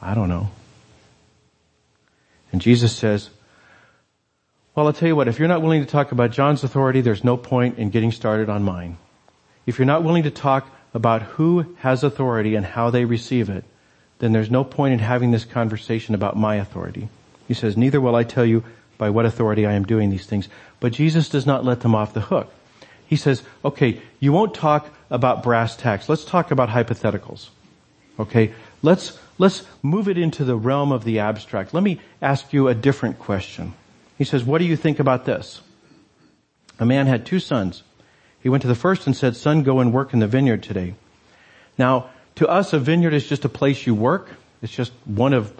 I 0.00 0.14
don't 0.14 0.28
know. 0.28 0.50
And 2.52 2.60
Jesus 2.60 2.94
says, 2.94 3.30
well, 4.74 4.86
I'll 4.86 4.92
tell 4.92 5.08
you 5.08 5.16
what, 5.16 5.28
if 5.28 5.38
you're 5.38 5.48
not 5.48 5.62
willing 5.62 5.80
to 5.80 5.90
talk 5.90 6.12
about 6.12 6.30
John's 6.30 6.62
authority, 6.62 7.00
there's 7.00 7.24
no 7.24 7.36
point 7.36 7.78
in 7.78 7.90
getting 7.90 8.12
started 8.12 8.48
on 8.50 8.62
mine. 8.64 8.98
If 9.66 9.78
you're 9.78 9.86
not 9.86 10.04
willing 10.04 10.24
to 10.24 10.30
talk 10.30 10.68
about 10.92 11.22
who 11.22 11.74
has 11.78 12.04
authority 12.04 12.54
and 12.54 12.66
how 12.66 12.90
they 12.90 13.04
receive 13.04 13.48
it, 13.48 13.64
then 14.18 14.32
there's 14.32 14.50
no 14.50 14.64
point 14.64 14.92
in 14.92 14.98
having 15.00 15.30
this 15.30 15.44
conversation 15.44 16.14
about 16.14 16.36
my 16.36 16.56
authority. 16.56 17.08
He 17.48 17.54
says, 17.54 17.76
neither 17.76 18.00
will 18.00 18.14
I 18.14 18.24
tell 18.24 18.44
you 18.44 18.64
by 18.96 19.10
what 19.10 19.26
authority 19.26 19.66
I 19.66 19.72
am 19.72 19.84
doing 19.84 20.10
these 20.10 20.26
things. 20.26 20.48
But 20.80 20.92
Jesus 20.92 21.28
does 21.28 21.46
not 21.46 21.64
let 21.64 21.80
them 21.80 21.94
off 21.94 22.14
the 22.14 22.20
hook. 22.20 22.52
He 23.06 23.16
says, 23.16 23.42
okay, 23.64 24.00
you 24.20 24.32
won't 24.32 24.54
talk 24.54 24.88
about 25.10 25.42
brass 25.42 25.76
tacks. 25.76 26.08
Let's 26.08 26.24
talk 26.24 26.50
about 26.50 26.70
hypotheticals. 26.70 27.48
Okay? 28.18 28.54
Let's, 28.82 29.18
let's 29.38 29.64
move 29.82 30.08
it 30.08 30.16
into 30.16 30.44
the 30.44 30.56
realm 30.56 30.92
of 30.92 31.04
the 31.04 31.18
abstract. 31.18 31.74
Let 31.74 31.82
me 31.82 32.00
ask 32.22 32.52
you 32.52 32.68
a 32.68 32.74
different 32.74 33.18
question. 33.18 33.74
He 34.16 34.24
says, 34.24 34.44
what 34.44 34.58
do 34.58 34.64
you 34.64 34.76
think 34.76 35.00
about 35.00 35.24
this? 35.24 35.60
A 36.78 36.86
man 36.86 37.06
had 37.06 37.26
two 37.26 37.40
sons. 37.40 37.82
He 38.42 38.48
went 38.48 38.62
to 38.62 38.68
the 38.68 38.74
first 38.74 39.06
and 39.06 39.16
said, 39.16 39.36
son, 39.36 39.62
go 39.62 39.80
and 39.80 39.92
work 39.92 40.12
in 40.12 40.20
the 40.20 40.26
vineyard 40.26 40.62
today. 40.62 40.94
Now, 41.76 42.10
to 42.36 42.48
us, 42.48 42.72
a 42.72 42.78
vineyard 42.78 43.14
is 43.14 43.26
just 43.26 43.44
a 43.44 43.48
place 43.48 43.86
you 43.86 43.94
work. 43.94 44.28
It's 44.62 44.72
just 44.72 44.92
one 45.04 45.32
of 45.32 45.52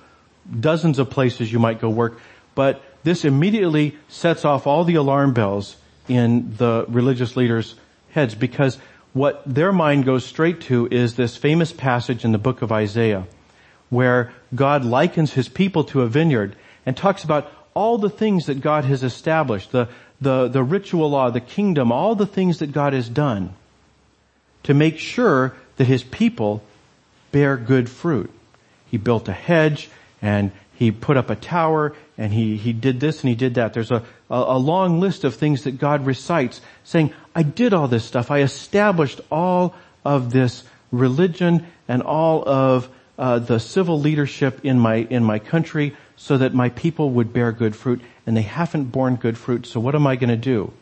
dozens 0.61 0.99
of 0.99 1.11
places 1.11 1.53
you 1.53 1.59
might 1.59 1.81
go 1.81 1.89
work. 1.89 2.21
But 2.55 2.83
this 3.03 3.25
immediately 3.25 3.97
sets 4.09 4.45
off 4.45 4.67
all 4.67 4.85
the 4.85 4.95
alarm 4.97 5.35
bells 5.35 5.77
in 6.09 6.57
the 6.57 6.85
religious 6.89 7.37
leaders' 7.37 7.75
heads 8.11 8.35
because 8.35 8.79
what 9.13 9.43
their 9.47 9.73
mind 9.73 10.05
goes 10.05 10.25
straight 10.25 10.63
to 10.63 10.89
is 10.91 11.15
this 11.15 11.37
famous 11.37 11.73
passage 11.73 12.25
in 12.25 12.33
the 12.33 12.39
book 12.39 12.63
of 12.63 12.73
Isaiah 12.73 13.27
where 13.91 14.33
God 14.55 14.85
likens 14.85 15.33
his 15.33 15.49
people 15.49 15.85
to 15.85 16.03
a 16.03 16.09
vineyard 16.09 16.57
and 16.85 16.97
talks 16.97 17.23
about 17.23 17.51
all 17.75 17.99
the 17.99 18.11
things 18.11 18.47
that 18.47 18.61
God 18.61 18.85
has 18.85 19.03
established, 19.03 19.73
the, 19.73 19.89
the, 20.21 20.49
the 20.49 20.63
ritual 20.63 21.11
law, 21.11 21.31
the 21.31 21.41
kingdom, 21.41 21.93
all 21.93 22.15
the 22.15 22.27
things 22.27 22.59
that 22.59 22.73
God 22.73 22.93
has 22.93 23.09
done 23.09 23.55
to 24.65 24.75
make 24.75 24.99
sure 24.99 25.55
that 25.77 25.87
his 25.87 26.03
people 26.03 26.63
bear 27.33 27.57
good 27.57 27.89
fruit. 27.89 28.31
He 28.91 28.97
built 28.97 29.29
a 29.29 29.33
hedge 29.33 29.89
and 30.23 30.53
he 30.75 30.91
put 30.91 31.17
up 31.17 31.31
a 31.31 31.37
tower 31.37 31.95
and 32.17 32.33
he, 32.33 32.57
he 32.57 32.73
did 32.73 33.01
this 33.01 33.21
and 33.21 33.29
he 33.29 33.35
did 33.35 33.55
that. 33.55 33.75
There's 33.75 33.91
a, 33.91 34.03
a, 34.31 34.59
long 34.59 35.01
list 35.01 35.25
of 35.25 35.35
things 35.35 35.65
that 35.65 35.79
God 35.79 36.07
recites 36.07 36.61
saying, 36.85 37.13
I 37.35 37.43
did 37.43 37.75
all 37.75 37.89
this 37.89 38.05
stuff. 38.05 38.31
I 38.31 38.41
established 38.41 39.21
all 39.31 39.75
of 40.05 40.33
this 40.33 40.65
religion 40.93 41.67
and 41.89 42.03
all 42.03 42.49
of 42.49 42.89
uh, 43.19 43.39
the 43.39 43.59
civil 43.59 44.01
leadership 44.01 44.65
in 44.65 44.79
my 44.79 44.97
in 44.97 45.23
my 45.23 45.39
country 45.39 45.97
so 46.17 46.39
that 46.39 46.55
my 46.55 46.69
people 46.71 47.11
would 47.11 47.33
bear 47.33 47.53
good 47.53 47.77
fruit 47.77 48.01
and 48.27 48.37
they 48.37 48.43
haven't 48.43 48.85
borne 48.85 49.17
good 49.17 49.39
fruit 49.39 49.67
so 49.67 49.79
what 49.79 49.95
am 49.95 50.07
i 50.07 50.17
going 50.17 50.31
to 50.31 50.37
do 50.37 50.73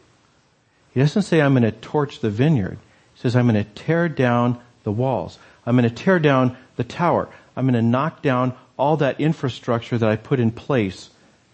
he 0.95 1.01
doesn't 1.01 1.23
say 1.23 1.41
i'm 1.41 1.53
going 1.53 1.63
to 1.63 1.73
torch 1.73 2.21
the 2.21 2.31
vineyard 2.31 2.79
he 3.15 3.21
says 3.21 3.37
i'm 3.37 3.47
going 3.47 3.63
to 3.63 3.71
tear 3.75 4.09
down 4.09 4.59
the 4.85 4.93
walls 4.93 5.39
i'm 5.67 5.77
going 5.77 5.89
to 5.89 5.95
tear 5.95 6.19
down 6.19 6.57
the 6.77 6.85
tower 6.85 7.29
i'm 7.57 7.65
going 7.65 7.75
to 7.75 7.83
knock 7.83 8.23
down 8.23 8.53
all 8.77 8.97
that 8.97 9.21
infrastructure 9.21 9.99
that 9.99 10.09
i 10.09 10.17
put 10.17 10.41
in 10.41 10.51
place 10.51 11.11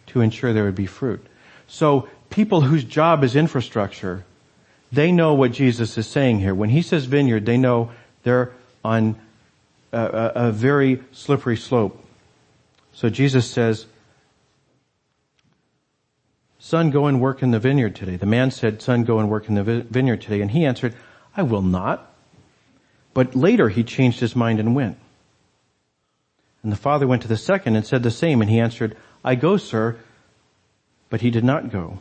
to 0.07 0.21
ensure 0.21 0.53
there 0.53 0.65
would 0.65 0.75
be 0.75 0.87
fruit 0.87 1.25
so 1.67 2.09
people 2.31 2.63
whose 2.63 2.85
job 2.85 3.25
is 3.25 3.37
infrastructure 3.37 4.25
they 4.93 5.13
know 5.13 5.35
what 5.35 5.53
jesus 5.53 5.99
is 5.99 6.07
saying 6.07 6.39
here 6.39 6.55
when 6.55 6.71
he 6.71 6.83
says 6.83 7.05
vineyard 7.05 7.45
they 7.47 7.57
know 7.57 7.91
they're 8.23 8.53
on 8.85 9.17
a, 9.93 10.33
a 10.35 10.53
very 10.53 11.03
slippery 11.13 11.57
slope. 11.57 12.05
So 12.93 13.09
Jesus 13.09 13.51
says, 13.51 13.87
son, 16.59 16.91
go 16.91 17.07
and 17.07 17.21
work 17.21 17.43
in 17.43 17.51
the 17.51 17.61
vineyard 17.61 17.95
today. 17.95 18.17
The 18.17 18.27
man 18.27 18.51
said, 18.51 18.83
son, 18.83 19.05
go 19.05 19.19
and 19.19 19.31
work 19.31 19.49
in 19.49 19.55
the 19.55 19.63
vineyard 19.83 20.21
today. 20.21 20.41
And 20.41 20.51
he 20.51 20.65
answered, 20.65 20.95
I 21.37 21.43
will 21.43 21.63
not. 21.63 22.13
But 23.19 23.35
later 23.35 23.69
he 23.69 23.83
changed 23.83 24.21
his 24.21 24.37
mind 24.37 24.61
and 24.61 24.77
went. 24.77 24.97
And 26.63 26.71
the 26.71 26.77
father 26.77 27.05
went 27.05 27.23
to 27.23 27.29
the 27.29 27.37
second 27.37 27.75
and 27.75 27.85
said 27.85 28.05
the 28.05 28.13
same. 28.13 28.41
And 28.41 28.49
he 28.49 28.61
answered, 28.61 28.97
I 29.25 29.35
go, 29.35 29.57
sir. 29.57 29.97
But 31.11 31.21
he 31.21 31.33
did 31.33 31.43
not 31.43 31.73
go. 31.73 31.99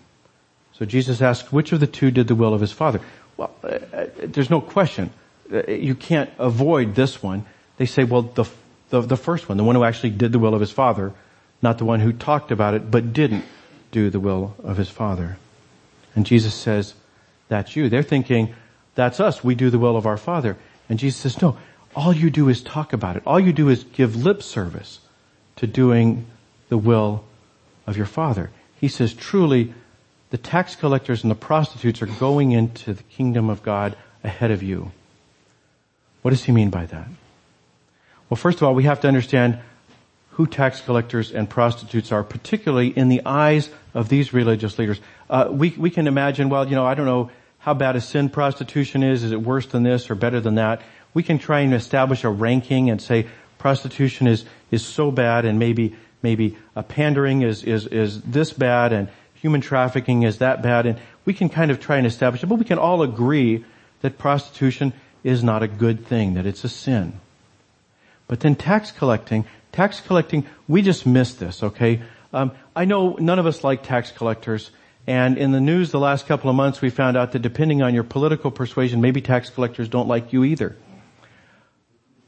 So 0.74 0.86
Jesus 0.86 1.20
asked, 1.20 1.52
which 1.52 1.72
of 1.72 1.80
the 1.80 1.88
two 1.88 2.12
did 2.12 2.28
the 2.28 2.36
will 2.36 2.54
of 2.54 2.62
his 2.62 2.72
father? 2.72 3.02
Well, 3.36 3.50
uh, 3.64 3.68
uh 3.68 4.06
there's 4.34 4.52
no 4.52 4.62
question. 4.62 5.10
Uh, 5.52 5.72
you 5.72 5.96
can't 5.96 6.30
avoid 6.38 6.94
this 6.94 7.24
one 7.24 7.46
they 7.78 7.88
say, 7.88 8.04
well, 8.04 8.24
the, 8.24 8.46
the, 8.90 9.02
the 9.02 9.18
first 9.18 9.48
one, 9.48 9.58
the 9.58 9.64
one 9.64 9.76
who 9.76 9.84
actually 9.84 10.12
did 10.12 10.32
the 10.32 10.40
will 10.40 10.54
of 10.54 10.60
his 10.60 10.72
father, 10.72 11.14
not 11.62 11.78
the 11.78 11.86
one 11.86 12.00
who 12.00 12.12
talked 12.12 12.52
about 12.52 12.74
it, 12.74 12.92
but 12.92 13.14
didn't 13.14 13.46
do 13.92 14.10
the 14.10 14.20
will 14.20 14.56
of 14.64 14.78
his 14.78 14.90
father. 14.90 15.38
And 16.16 16.26
Jesus 16.26 16.54
says, 16.54 16.94
that's 17.48 17.76
you. 17.76 17.90
They're 17.90 18.04
thinking, 18.04 18.54
that's 18.96 19.20
us. 19.20 19.44
We 19.44 19.56
do 19.56 19.70
the 19.70 19.80
will 19.80 19.96
of 19.96 20.06
our 20.06 20.18
father. 20.18 20.58
And 20.90 21.00
Jesus 21.00 21.20
says, 21.20 21.42
no, 21.42 21.58
all 21.96 22.14
you 22.14 22.30
do 22.30 22.50
is 22.50 22.62
talk 22.62 22.94
about 22.94 23.16
it. 23.16 23.24
All 23.26 23.40
you 23.40 23.54
do 23.54 23.70
is 23.70 23.84
give 23.84 24.16
lip 24.16 24.44
service 24.44 25.00
to 25.58 25.68
doing 25.68 26.26
the 26.70 26.78
will 26.78 27.24
of 27.86 27.98
your 27.98 28.06
father. 28.06 28.52
He 28.80 28.88
says, 28.88 29.14
truly, 29.14 29.74
the 30.30 30.38
tax 30.38 30.76
collectors 30.76 31.24
and 31.24 31.32
the 31.32 31.36
prostitutes 31.36 32.02
are 32.02 32.08
going 32.08 32.52
into 32.52 32.94
the 32.94 33.04
kingdom 33.04 33.50
of 33.50 33.64
God 33.64 33.96
ahead 34.24 34.52
of 34.52 34.62
you. 34.62 34.92
What 36.22 36.32
does 36.32 36.44
he 36.44 36.52
mean 36.52 36.70
by 36.70 36.86
that? 36.86 37.08
Well, 38.30 38.38
first 38.38 38.58
of 38.58 38.64
all, 38.64 38.76
we 38.76 38.84
have 38.84 39.02
to 39.02 39.08
understand 39.08 39.60
who 40.32 40.46
tax 40.46 40.82
collectors 40.82 41.32
and 41.32 41.50
prostitutes 41.50 42.12
are, 42.12 42.24
particularly 42.24 42.90
in 42.90 43.10
the 43.10 43.22
eyes 43.26 43.70
of 43.94 44.10
these 44.10 44.34
religious 44.34 44.78
leaders. 44.78 45.00
Uh, 45.30 45.48
we, 45.50 45.70
we 45.78 45.90
can 45.90 46.06
imagine, 46.06 46.50
well, 46.50 46.68
you 46.68 46.76
know, 46.76 46.86
I 46.86 46.94
don't 46.94 47.06
know 47.06 47.32
how 47.60 47.74
bad 47.74 47.96
a 47.96 48.02
sin 48.02 48.30
prostitution 48.30 49.04
is. 49.04 49.24
Is 49.24 49.32
it 49.32 49.42
worse 49.42 49.66
than 49.68 49.84
this 49.84 50.10
or 50.10 50.16
better 50.16 50.40
than 50.40 50.56
that? 50.56 50.82
We 51.14 51.24
can 51.24 51.40
try 51.40 51.62
and 51.62 51.74
establish 51.74 52.24
a 52.24 52.30
ranking 52.30 52.90
and 52.90 53.02
say 53.02 53.28
prostitution 53.58 54.28
is, 54.28 54.46
is 54.72 54.86
so 54.86 55.12
bad 55.12 55.46
and 55.46 55.60
maybe, 55.60 55.96
maybe 56.22 56.58
a 56.76 56.84
pandering 56.84 57.42
is, 57.42 57.64
is, 57.64 57.88
is 57.88 58.22
this 58.22 58.54
bad 58.54 58.94
and 58.94 59.10
human 59.36 59.62
trafficking 59.62 60.24
is 60.24 60.40
that 60.40 60.62
bad 60.62 60.86
and 60.86 61.00
we 61.26 61.34
can 61.34 61.50
kind 61.50 61.72
of 61.72 61.80
try 61.80 61.98
and 61.98 62.08
establish 62.08 62.44
it, 62.44 62.48
but 62.48 62.60
we 62.60 62.66
can 62.66 62.80
all 62.80 63.02
agree 63.02 63.66
that 64.02 64.18
prostitution 64.18 64.94
is 65.24 65.44
not 65.44 65.64
a 65.64 65.68
good 65.68 66.06
thing, 66.06 66.36
that 66.36 66.46
it's 66.46 66.64
a 66.64 66.70
sin. 66.70 67.20
But 68.28 68.40
then 68.42 68.56
tax 68.56 68.92
collecting, 68.92 69.46
tax 69.72 70.00
collecting, 70.02 70.46
we 70.68 70.82
just 70.82 71.06
miss 71.06 71.34
this, 71.34 71.64
okay? 71.64 72.02
Um, 72.34 72.52
I 72.76 72.86
know 72.86 73.14
none 73.20 73.40
of 73.40 73.46
us 73.46 73.64
like 73.64 73.84
tax 73.84 74.12
collectors, 74.12 74.72
and 75.08 75.38
in 75.38 75.54
the 75.54 75.62
news 75.62 75.92
the 75.92 76.00
last 76.00 76.28
couple 76.28 76.50
of 76.50 76.56
months 76.56 76.82
we 76.82 76.90
found 76.90 77.16
out 77.16 77.32
that 77.32 77.40
depending 77.40 77.82
on 77.82 77.96
your 77.96 78.04
political 78.04 78.52
persuasion, 78.52 79.00
maybe 79.00 79.22
tax 79.22 79.50
collectors 79.50 79.88
don't 79.88 80.10
like 80.10 80.34
you 80.34 80.44
either. 80.44 80.76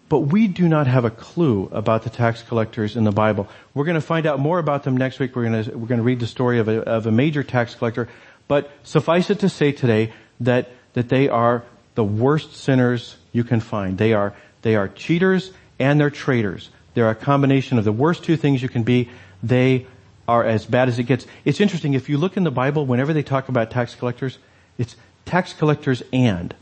But 0.08 0.22
we 0.22 0.48
do 0.48 0.68
not 0.68 0.88
have 0.88 1.06
a 1.06 1.12
clue 1.12 1.70
about 1.72 2.04
the 2.04 2.10
tax 2.10 2.42
collectors 2.42 2.96
in 2.96 3.04
the 3.04 3.12
Bible. 3.12 3.48
We're 3.76 3.86
going 3.86 3.96
to 3.96 4.02
find 4.02 4.26
out 4.26 4.40
more 4.40 4.58
about 4.58 4.84
them 4.84 4.98
next 4.98 5.20
week. 5.20 5.36
We're 5.36 5.50
going 5.50 5.64
to, 5.64 5.78
we're 5.78 5.88
going 5.88 6.00
to 6.00 6.04
read 6.04 6.20
the 6.20 6.26
story 6.26 6.58
of 6.58 6.68
a, 6.68 6.82
of 6.82 7.06
a 7.06 7.12
major 7.12 7.44
tax 7.44 7.76
collector. 7.76 8.10
But 8.48 8.72
suffice 8.82 9.30
it 9.30 9.40
to 9.42 9.50
say 9.50 9.72
today 9.72 10.12
that, 10.40 10.72
that 10.94 11.10
they 11.10 11.30
are 11.30 11.64
the 11.94 12.04
worst 12.04 12.56
sinners 12.56 13.18
you 13.34 13.44
can 13.44 13.60
find. 13.60 14.00
They 14.00 14.14
are, 14.14 14.34
they 14.64 14.76
are 14.76 14.88
cheaters 14.88 15.52
and 15.78 16.00
they're 16.00 16.10
traitors. 16.10 16.72
They're 16.96 17.10
a 17.10 17.16
combination 17.16 17.78
of 17.78 17.84
the 17.84 17.92
worst 17.92 18.24
two 18.24 18.36
things 18.36 18.64
you 18.64 18.70
can 18.70 18.84
be. 18.84 19.10
They 19.44 19.86
are 20.30 20.46
as 20.46 20.66
bad 20.66 20.88
as 20.88 21.00
it 21.00 21.04
gets. 21.04 21.26
It's 21.44 21.60
interesting, 21.60 21.96
if 21.96 22.08
you 22.08 22.20
look 22.20 22.38
in 22.38 22.44
the 22.44 22.52
Bible, 22.52 22.86
whenever 22.86 23.14
they 23.14 23.24
talk 23.24 23.50
about 23.50 23.72
tax 23.72 23.96
collectors, 23.96 24.38
it's 24.78 24.96
tax 25.26 25.54
collectors 25.54 26.04
and 26.14 26.54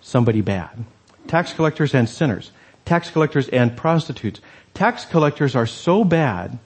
somebody 0.00 0.40
bad. 0.40 0.84
Tax 1.26 1.52
collectors 1.52 1.94
and 1.94 2.08
sinners. 2.08 2.52
Tax 2.84 3.10
collectors 3.10 3.48
and 3.48 3.76
prostitutes. 3.76 4.40
Tax 4.72 5.04
collectors 5.04 5.56
are 5.56 5.66
so 5.66 6.04
bad 6.04 6.58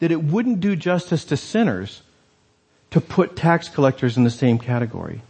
that 0.00 0.10
it 0.10 0.22
wouldn't 0.22 0.58
do 0.58 0.74
justice 0.74 1.24
to 1.26 1.36
sinners 1.36 2.02
to 2.90 3.00
put 3.00 3.36
tax 3.36 3.68
collectors 3.68 4.16
in 4.16 4.24
the 4.24 4.30
same 4.30 4.58
category. 4.58 5.22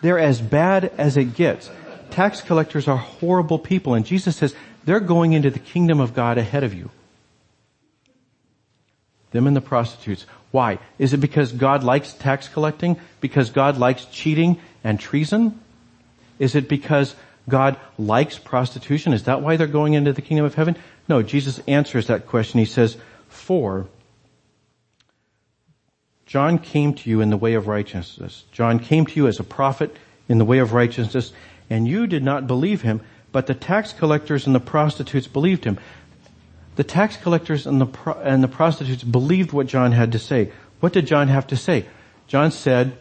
They're 0.00 0.18
as 0.18 0.40
bad 0.40 0.92
as 0.96 1.16
it 1.16 1.34
gets. 1.34 1.68
Tax 2.10 2.40
collectors 2.40 2.86
are 2.86 2.96
horrible 2.96 3.58
people 3.58 3.94
and 3.94 4.06
Jesus 4.06 4.36
says 4.36 4.54
they're 4.84 5.00
going 5.00 5.32
into 5.32 5.50
the 5.50 5.58
kingdom 5.58 5.98
of 5.98 6.14
God 6.14 6.38
ahead 6.38 6.62
of 6.62 6.72
you. 6.72 6.90
Them 9.32 9.46
and 9.46 9.56
the 9.56 9.60
prostitutes. 9.60 10.26
Why? 10.50 10.78
Is 10.98 11.12
it 11.12 11.18
because 11.18 11.52
God 11.52 11.84
likes 11.84 12.12
tax 12.12 12.48
collecting? 12.48 12.98
Because 13.20 13.50
God 13.50 13.78
likes 13.78 14.04
cheating 14.06 14.58
and 14.82 14.98
treason? 14.98 15.60
Is 16.38 16.54
it 16.54 16.68
because 16.68 17.14
God 17.48 17.76
likes 17.98 18.38
prostitution? 18.38 19.12
Is 19.12 19.24
that 19.24 19.42
why 19.42 19.56
they're 19.56 19.66
going 19.66 19.94
into 19.94 20.12
the 20.12 20.22
kingdom 20.22 20.46
of 20.46 20.54
heaven? 20.54 20.76
No, 21.08 21.22
Jesus 21.22 21.60
answers 21.68 22.08
that 22.08 22.26
question. 22.26 22.58
He 22.58 22.66
says, 22.66 22.96
for 23.28 23.86
John 26.26 26.58
came 26.58 26.94
to 26.94 27.10
you 27.10 27.20
in 27.20 27.30
the 27.30 27.36
way 27.36 27.54
of 27.54 27.66
righteousness. 27.66 28.44
John 28.52 28.78
came 28.78 29.06
to 29.06 29.16
you 29.16 29.26
as 29.26 29.40
a 29.40 29.44
prophet 29.44 29.96
in 30.28 30.38
the 30.38 30.44
way 30.44 30.58
of 30.58 30.72
righteousness, 30.72 31.32
and 31.68 31.88
you 31.88 32.06
did 32.06 32.22
not 32.22 32.46
believe 32.46 32.82
him, 32.82 33.00
but 33.32 33.46
the 33.46 33.54
tax 33.54 33.92
collectors 33.92 34.46
and 34.46 34.54
the 34.54 34.60
prostitutes 34.60 35.26
believed 35.26 35.64
him. 35.64 35.78
The 36.76 36.84
tax 36.84 37.16
collectors 37.16 37.66
and 37.66 37.80
the, 37.80 38.12
and 38.22 38.42
the 38.42 38.48
prostitutes 38.48 39.02
believed 39.02 39.52
what 39.52 39.66
John 39.66 39.92
had 39.92 40.12
to 40.12 40.18
say. 40.18 40.52
What 40.80 40.92
did 40.92 41.06
John 41.06 41.28
have 41.28 41.46
to 41.48 41.56
say? 41.56 41.86
John 42.26 42.50
said, 42.50 42.96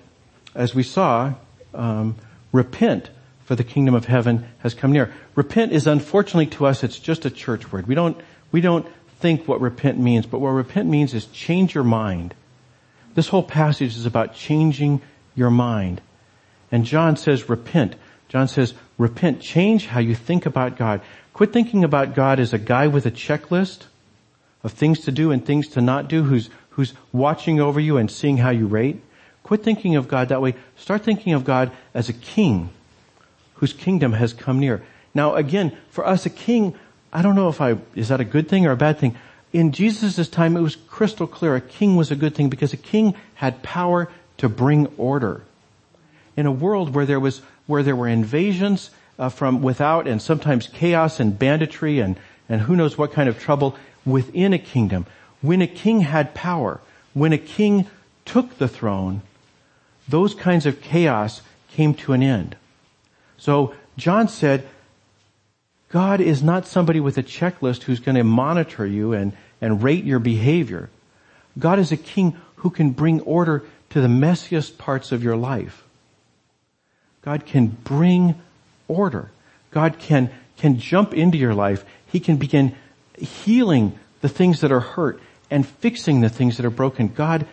as 0.56 0.76
we 0.76 0.84
saw, 0.84 1.34
um, 1.74 2.16
repent 2.52 3.10
for 3.46 3.56
the 3.56 3.64
kingdom 3.64 3.96
of 3.96 4.06
heaven 4.06 4.48
has 4.60 4.74
come 4.74 4.92
near. 4.92 5.14
Repent 5.36 5.72
is 5.72 5.88
unfortunately 5.88 6.48
to 6.48 6.66
us, 6.66 6.84
it's 6.84 7.00
just 7.00 7.26
a 7.26 7.32
church 7.32 7.72
word. 7.72 7.88
We 7.88 7.96
don't, 7.96 8.18
we 8.52 8.62
don't 8.62 8.88
think 9.20 9.48
what 9.48 9.62
repent 9.62 9.98
means, 9.98 10.26
but 10.26 10.40
what 10.40 10.50
repent 10.50 10.88
means 10.88 11.14
is 11.14 11.26
change 11.28 11.74
your 11.76 11.84
mind. 11.84 12.34
This 13.16 13.28
whole 13.28 13.44
passage 13.44 13.96
is 13.96 14.06
about 14.06 14.36
changing 14.36 15.02
your 15.36 15.50
mind. 15.50 16.02
And 16.72 16.86
John 16.86 17.18
says 17.18 17.50
repent. 17.50 17.96
John 18.28 18.48
says 18.48 18.74
repent, 18.98 19.42
change 19.42 19.88
how 19.88 20.00
you 20.00 20.16
think 20.16 20.46
about 20.46 20.78
God. 20.78 21.02
Quit 21.40 21.54
thinking 21.54 21.86
about 21.86 22.16
God 22.16 22.38
as 22.42 22.52
a 22.52 22.58
guy 22.58 22.88
with 22.88 23.06
a 23.06 23.12
checklist 23.12 23.86
of 24.62 24.74
things 24.74 25.00
to 25.06 25.12
do 25.14 25.32
and 25.32 25.46
things 25.46 25.70
to 25.70 25.80
not 25.80 26.10
do, 26.10 26.24
who's, 26.24 26.50
who's 26.72 26.94
watching 27.14 27.62
over 27.62 27.80
you 27.80 27.96
and 27.96 28.12
seeing 28.12 28.36
how 28.36 28.50
you 28.50 28.68
rate. 28.68 29.02
Quit 29.44 29.64
thinking 29.64 29.96
of 29.96 30.10
God 30.10 30.28
that 30.28 30.42
way. 30.42 30.56
Start 30.76 31.06
thinking 31.06 31.32
of 31.32 31.46
God 31.46 31.72
as 31.94 32.10
a 32.10 32.14
king 32.14 32.72
whose 33.54 33.72
kingdom 33.72 34.12
has 34.12 34.34
come 34.34 34.60
near. 34.60 34.84
Now 35.14 35.36
again, 35.36 35.78
for 35.92 36.06
us 36.06 36.26
a 36.26 36.30
king, 36.30 36.76
I 37.14 37.22
don't 37.22 37.36
know 37.36 37.48
if 37.48 37.62
I, 37.62 37.78
is 37.96 38.10
that 38.10 38.20
a 38.20 38.26
good 38.26 38.50
thing 38.50 38.66
or 38.66 38.72
a 38.72 38.76
bad 38.76 39.00
thing? 39.00 39.16
In 39.54 39.72
Jesus' 39.72 40.28
time, 40.28 40.58
it 40.58 40.62
was 40.62 40.76
crystal 40.76 41.26
clear. 41.26 41.56
A 41.56 41.62
king 41.62 41.96
was 41.96 42.12
a 42.12 42.18
good 42.18 42.36
thing 42.36 42.50
because 42.50 42.74
a 42.74 42.78
king 42.78 43.16
had 43.36 43.64
power 43.64 44.12
to 44.40 44.50
bring 44.50 44.88
order. 44.98 45.44
In 46.36 46.48
a 46.48 46.52
world 46.52 46.94
where 46.94 47.06
there 47.06 47.18
was, 47.18 47.42
where 47.66 47.82
there 47.82 47.96
were 47.96 48.10
invasions 48.10 48.90
uh, 49.20 49.30
from 49.30 49.62
without 49.62 50.08
and 50.08 50.22
sometimes 50.22 50.68
chaos 50.68 51.20
and 51.20 51.38
banditry 51.38 52.00
and, 52.00 52.18
and 52.48 52.62
who 52.62 52.76
knows 52.76 52.98
what 52.98 53.12
kind 53.12 53.28
of 53.28 53.38
trouble 53.38 53.76
within 54.06 54.54
a 54.54 54.58
kingdom, 54.58 55.06
when 55.42 55.62
a 55.62 55.68
king 55.68 56.02
had 56.02 56.34
power, 56.34 56.80
when 57.14 57.34
a 57.34 57.38
king 57.38 57.86
took 58.26 58.58
the 58.58 58.68
throne, 58.68 59.22
those 60.08 60.34
kinds 60.34 60.66
of 60.66 60.82
chaos 60.82 61.42
came 61.70 61.94
to 61.94 62.14
an 62.14 62.24
end. 62.24 62.56
So 63.38 63.76
John 63.98 64.28
said, 64.28 64.68
God 65.90 66.22
is 66.22 66.42
not 66.42 66.68
somebody 66.68 67.00
with 67.00 67.18
a 67.18 67.24
checklist 67.24 67.84
who's 67.84 68.00
going 68.00 68.16
to 68.16 68.24
monitor 68.24 68.86
you 68.86 69.14
and, 69.14 69.34
and 69.60 69.84
rate 69.84 70.06
your 70.06 70.20
behavior. 70.20 70.90
God 71.58 71.80
is 71.80 71.92
a 71.92 71.98
king 71.98 72.38
who 72.58 72.70
can 72.70 72.92
bring 72.92 73.22
order 73.22 73.64
to 73.90 74.02
the 74.02 74.08
messiest 74.08 74.78
parts 74.78 75.12
of 75.12 75.24
your 75.24 75.36
life. 75.36 75.84
God 77.22 77.46
can 77.46 77.68
bring 77.68 78.36
order. 78.90 79.32
God 79.72 80.00
can, 80.00 80.30
can 80.58 80.78
jump 80.78 81.14
into 81.14 81.38
your 81.38 81.54
life. 81.54 81.86
He 82.08 82.20
can 82.20 82.36
begin 82.36 82.76
healing 83.18 83.98
the 84.20 84.30
things 84.30 84.60
that 84.60 84.72
are 84.72 84.82
hurt 84.82 85.22
and 85.50 85.66
fixing 85.66 86.20
the 86.20 86.30
things 86.30 86.58
that 86.58 86.66
are 86.66 86.70
broken. 86.70 87.08
God 87.08 87.48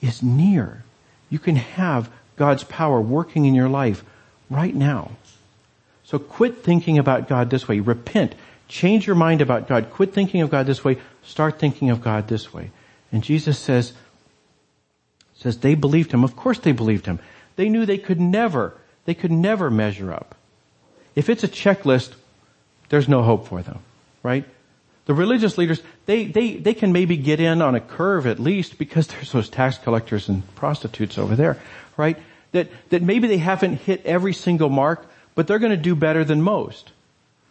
is 0.00 0.22
near. 0.22 0.82
You 1.28 1.38
can 1.38 1.56
have 1.56 2.10
God's 2.36 2.64
power 2.64 3.00
working 3.00 3.44
in 3.44 3.54
your 3.54 3.68
life 3.68 4.02
right 4.48 4.74
now. 4.74 5.10
So 6.04 6.18
quit 6.18 6.64
thinking 6.64 6.98
about 6.98 7.28
God 7.28 7.50
this 7.50 7.68
way. 7.68 7.80
Repent. 7.80 8.34
Change 8.66 9.06
your 9.06 9.16
mind 9.16 9.40
about 9.40 9.68
God. 9.68 9.90
Quit 9.90 10.12
thinking 10.12 10.40
of 10.40 10.50
God 10.50 10.66
this 10.66 10.84
way. 10.84 10.98
Start 11.22 11.58
thinking 11.58 11.90
of 11.90 12.00
God 12.00 12.28
this 12.28 12.52
way. 12.52 12.70
And 13.12 13.22
Jesus 13.22 13.58
says, 13.58 13.92
says 15.34 15.58
they 15.58 15.74
believed 15.74 16.12
him. 16.12 16.24
Of 16.24 16.36
course 16.36 16.58
they 16.58 16.72
believed 16.72 17.06
him. 17.06 17.18
They 17.56 17.68
knew 17.68 17.84
they 17.84 17.98
could 17.98 18.20
never, 18.20 18.76
they 19.04 19.14
could 19.14 19.30
never 19.30 19.70
measure 19.70 20.12
up. 20.12 20.34
If 21.20 21.28
it's 21.28 21.44
a 21.44 21.48
checklist, 21.48 22.14
there's 22.88 23.06
no 23.06 23.22
hope 23.22 23.46
for 23.46 23.60
them, 23.60 23.80
right? 24.22 24.46
The 25.04 25.12
religious 25.12 25.58
leaders, 25.58 25.82
they, 26.06 26.24
they, 26.24 26.56
they 26.56 26.72
can 26.72 26.92
maybe 26.92 27.18
get 27.18 27.40
in 27.40 27.60
on 27.60 27.74
a 27.74 27.80
curve 27.80 28.26
at 28.26 28.40
least 28.40 28.78
because 28.78 29.06
there's 29.08 29.30
those 29.30 29.50
tax 29.50 29.76
collectors 29.76 30.30
and 30.30 30.42
prostitutes 30.54 31.18
over 31.18 31.36
there, 31.36 31.58
right? 31.98 32.16
That, 32.52 32.70
that 32.88 33.02
maybe 33.02 33.28
they 33.28 33.36
haven't 33.36 33.82
hit 33.82 34.06
every 34.06 34.32
single 34.32 34.70
mark, 34.70 35.04
but 35.34 35.46
they're 35.46 35.58
going 35.58 35.76
to 35.76 35.88
do 35.90 35.94
better 35.94 36.24
than 36.24 36.40
most. 36.40 36.90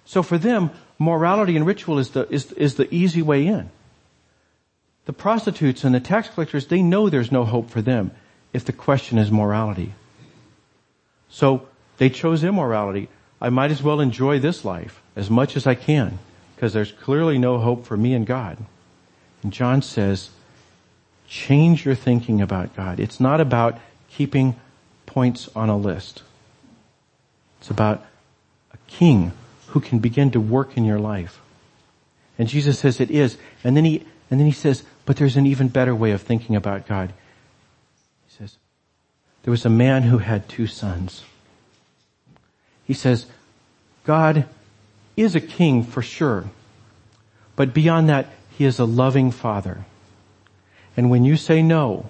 So 0.04 0.24
for 0.24 0.40
them, 0.40 0.72
morality 0.98 1.56
and 1.56 1.64
ritual 1.64 2.00
is 2.00 2.10
the, 2.10 2.28
is, 2.34 2.52
is 2.54 2.74
the 2.74 2.92
easy 2.92 3.22
way 3.22 3.46
in. 3.46 3.70
The 5.06 5.14
prostitutes 5.14 5.84
and 5.84 5.94
the 5.94 6.00
tax 6.00 6.28
collectors, 6.30 6.66
they 6.66 6.82
know 6.82 7.08
there's 7.08 7.32
no 7.32 7.46
hope 7.46 7.70
for 7.70 7.84
them 7.84 8.10
if 8.52 8.66
the 8.66 8.74
question 8.74 9.20
is 9.20 9.30
morality. 9.30 9.94
So 11.30 11.68
they 12.00 12.10
chose 12.10 12.44
immorality. 12.44 13.10
I 13.41 13.50
might 13.50 13.72
as 13.72 13.81
well 13.81 14.00
enjoy 14.00 14.39
this 14.39 14.65
life 14.65 15.01
as 15.15 15.29
much 15.29 15.55
as 15.55 15.65
I 15.65 15.75
can 15.75 16.19
because 16.55 16.74
there's 16.74 16.91
clearly 16.91 17.38
no 17.38 17.58
hope 17.58 17.86
for 17.86 17.96
me 17.96 18.13
and 18.13 18.25
God. 18.25 18.58
And 19.43 19.53
John 19.53 19.81
says, 19.81 20.29
change 21.27 21.86
your 21.86 21.96
thinking 21.96 22.41
about 22.41 22.75
God. 22.75 23.00
It's 23.00 23.19
not 23.19 23.39
about 23.39 23.79
keeping 24.10 24.56
points 25.06 25.47
on 25.56 25.69
a 25.69 25.78
list. 25.78 26.23
It's 27.60 27.69
about 27.69 28.06
a 28.73 28.78
king 28.88 29.32
who 29.67 29.80
can 29.80 29.99
begin 29.99 30.32
to 30.32 30.41
work 30.41 30.75
in 30.75 30.84
your 30.84 30.99
life. 30.99 31.39
And 32.38 32.47
Jesus 32.47 32.80
says 32.80 32.99
it 32.99 33.12
is. 33.12 33.38
And 33.63 33.78
then 33.78 33.86
he, 33.86 34.04
and 34.30 34.39
then 34.39 34.47
he 34.47 34.54
says, 34.54 34.84
but 35.06 35.17
there's 35.17 35.38
an 35.38 35.45
even 35.45 35.69
better 35.69 35.95
way 35.95 36.12
of 36.12 36.21
thinking 36.21 36.56
about 36.56 36.88
God. 36.88 37.13
He 38.28 38.38
says, 38.38 38.58
there 39.43 39.52
was 39.52 39.65
a 39.65 39.69
man 39.69 40.04
who 40.04 40.17
had 40.17 40.49
two 40.49 40.67
sons. 40.67 41.23
He 42.89 42.95
says, 42.95 43.28
God 44.04 44.45
is 45.15 45.36
a 45.36 45.39
king 45.39 45.84
for 45.84 46.02
sure. 46.02 46.49
But 47.56 47.71
beyond 47.71 48.10
that, 48.10 48.25
he 48.58 48.65
is 48.65 48.80
a 48.80 48.86
loving 48.86 49.30
father. 49.30 49.86
And 50.97 51.12
when 51.12 51.23
you 51.23 51.38
say 51.38 51.62
no, 51.62 52.10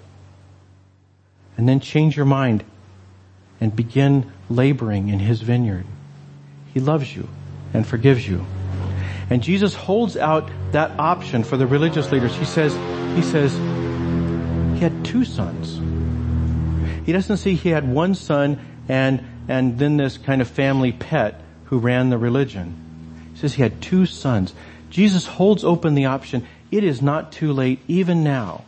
and 1.58 1.68
then 1.68 1.80
change 1.80 2.16
your 2.16 2.24
mind 2.24 2.64
and 3.60 3.76
begin 3.76 4.32
laboring 4.48 5.10
in 5.10 5.18
his 5.18 5.42
vineyard. 5.42 5.84
He 6.72 6.80
loves 6.80 7.14
you 7.14 7.28
and 7.74 7.86
forgives 7.86 8.26
you. 8.26 8.46
And 9.28 9.42
Jesus 9.42 9.74
holds 9.74 10.16
out 10.16 10.50
that 10.72 10.98
option 10.98 11.44
for 11.44 11.58
the 11.58 11.66
religious 11.66 12.10
leaders. 12.10 12.34
He 12.34 12.46
says, 12.46 12.72
he 13.16 13.22
says, 13.22 13.52
he 13.52 14.80
had 14.80 15.04
two 15.04 15.26
sons. 15.26 15.78
He 17.04 17.12
doesn't 17.12 17.36
see 17.36 17.54
he 17.54 17.68
had 17.68 17.86
one 17.86 18.14
son 18.14 18.58
and, 18.88 19.22
and 19.50 19.78
then 19.78 19.98
this 19.98 20.16
kind 20.16 20.40
of 20.40 20.48
family 20.48 20.92
pet 20.92 21.40
who 21.64 21.78
ran 21.78 22.08
the 22.08 22.18
religion. 22.18 22.74
He 23.34 23.40
says 23.40 23.54
he 23.54 23.62
had 23.62 23.82
two 23.82 24.06
sons. 24.06 24.54
Jesus 24.88 25.26
holds 25.26 25.64
open 25.64 25.94
the 25.94 26.06
option. 26.06 26.46
It 26.70 26.84
is 26.84 27.02
not 27.02 27.32
too 27.32 27.52
late 27.52 27.80
even 27.88 28.24
now. 28.24 28.64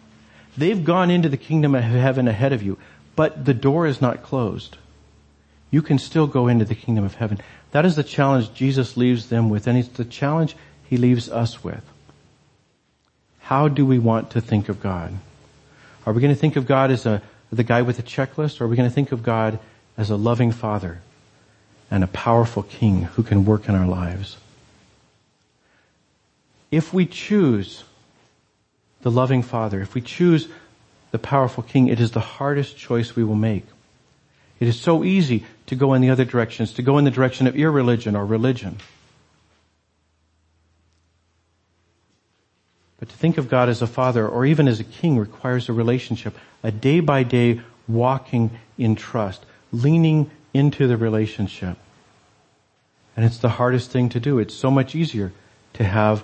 They've 0.57 0.85
gone 0.85 1.11
into 1.11 1.31
the 1.31 1.37
kingdom 1.37 1.75
of 1.75 1.83
heaven 1.83 2.29
ahead 2.29 2.53
of 2.53 2.62
you, 2.62 2.77
but 3.16 3.45
the 3.45 3.55
door 3.55 3.87
is 3.87 4.03
not 4.03 4.23
closed 4.23 4.77
you 5.73 5.83
can 5.83 5.99
still 5.99 6.29
go 6.29 6.47
into 6.47 6.64
the 6.64 6.77
kingdom 6.77 7.03
of 7.03 7.14
heaven. 7.14 7.40
That 7.73 7.85
is 7.85 7.97
the 7.97 8.05
challenge 8.05 8.53
Jesus 8.55 8.97
leaves 8.97 9.31
them 9.31 9.49
with, 9.49 9.66
and 9.66 9.77
it's 9.77 9.88
the 9.88 10.05
challenge 10.05 10.55
he 10.88 10.99
leaves 10.99 11.29
us 11.29 11.64
with. 11.64 11.83
How 13.40 13.66
do 13.66 13.85
we 13.85 13.99
want 13.99 14.31
to 14.33 14.40
think 14.40 14.68
of 14.68 14.81
God? 14.81 15.14
Are 16.07 16.12
we 16.12 16.21
going 16.21 16.35
to 16.35 16.38
think 16.38 16.57
of 16.57 16.66
God 16.66 16.90
as 16.90 17.07
a, 17.07 17.23
the 17.51 17.64
guy 17.64 17.83
with 17.83 17.99
a 17.99 18.03
checklist, 18.03 18.61
or 18.61 18.64
are 18.64 18.68
we 18.68 18.77
going 18.77 18.88
to 18.88 18.95
think 18.95 19.12
of 19.12 19.23
God 19.23 19.59
as 19.96 20.11
a 20.11 20.16
loving 20.16 20.52
father 20.52 21.00
and 21.90 22.02
a 22.02 22.09
powerful 22.09 22.62
king 22.62 23.05
who 23.05 23.22
can 23.22 23.44
work 23.44 23.68
in 23.68 23.74
our 23.74 23.87
lives? 23.87 24.37
If 26.70 26.94
we 26.94 27.07
choose 27.07 27.85
the 29.02 29.11
loving 29.11 29.42
father, 29.42 29.81
if 29.81 29.94
we 29.94 30.00
choose 30.00 30.48
the 31.11 31.18
powerful 31.18 31.62
king, 31.62 31.88
it 31.88 32.00
is 32.00 32.12
the 32.12 32.20
hardest 32.20 32.78
choice 32.78 33.14
we 33.14 33.24
will 33.24 33.37
make. 33.37 33.64
It 34.59 34.68
is 34.68 34.81
so 34.81 35.05
easy 35.05 35.44
to 35.66 35.74
go 35.74 35.92
in 35.92 36.00
the 36.00 36.11
other 36.11 36.24
directions, 36.24 36.72
to 36.74 36.83
go 36.83 36.96
in 36.96 37.05
the 37.05 37.11
direction 37.11 37.46
of 37.46 37.57
irreligion 37.57 38.16
or 38.16 38.24
religion. 38.24 38.78
But 42.98 43.09
to 43.09 43.16
think 43.16 43.37
of 43.37 43.48
God 43.48 43.68
as 43.68 43.83
a 43.83 43.87
father 43.88 44.26
or 44.26 44.46
even 44.46 44.68
as 44.68 44.78
a 44.78 44.85
king 44.85 45.18
requires 45.18 45.68
a 45.68 45.72
relationship, 45.72 46.37
a 46.62 46.70
day 46.70 47.00
by 47.00 47.24
day 47.24 47.61
walking 47.88 48.52
in 48.78 48.94
trust, 48.94 49.44
leaning 49.73 50.31
into 50.55 50.87
the 50.87 50.97
relationship. 50.97 51.77
And 53.17 53.25
it's 53.25 53.39
the 53.39 53.49
hardest 53.49 53.91
thing 53.91 54.09
to 54.11 54.21
do. 54.21 54.39
It's 54.39 54.55
so 54.55 54.71
much 54.71 54.95
easier 54.95 55.33
to 55.75 55.85
have 55.85 56.23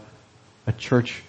a 0.67 0.73
church 0.73 1.23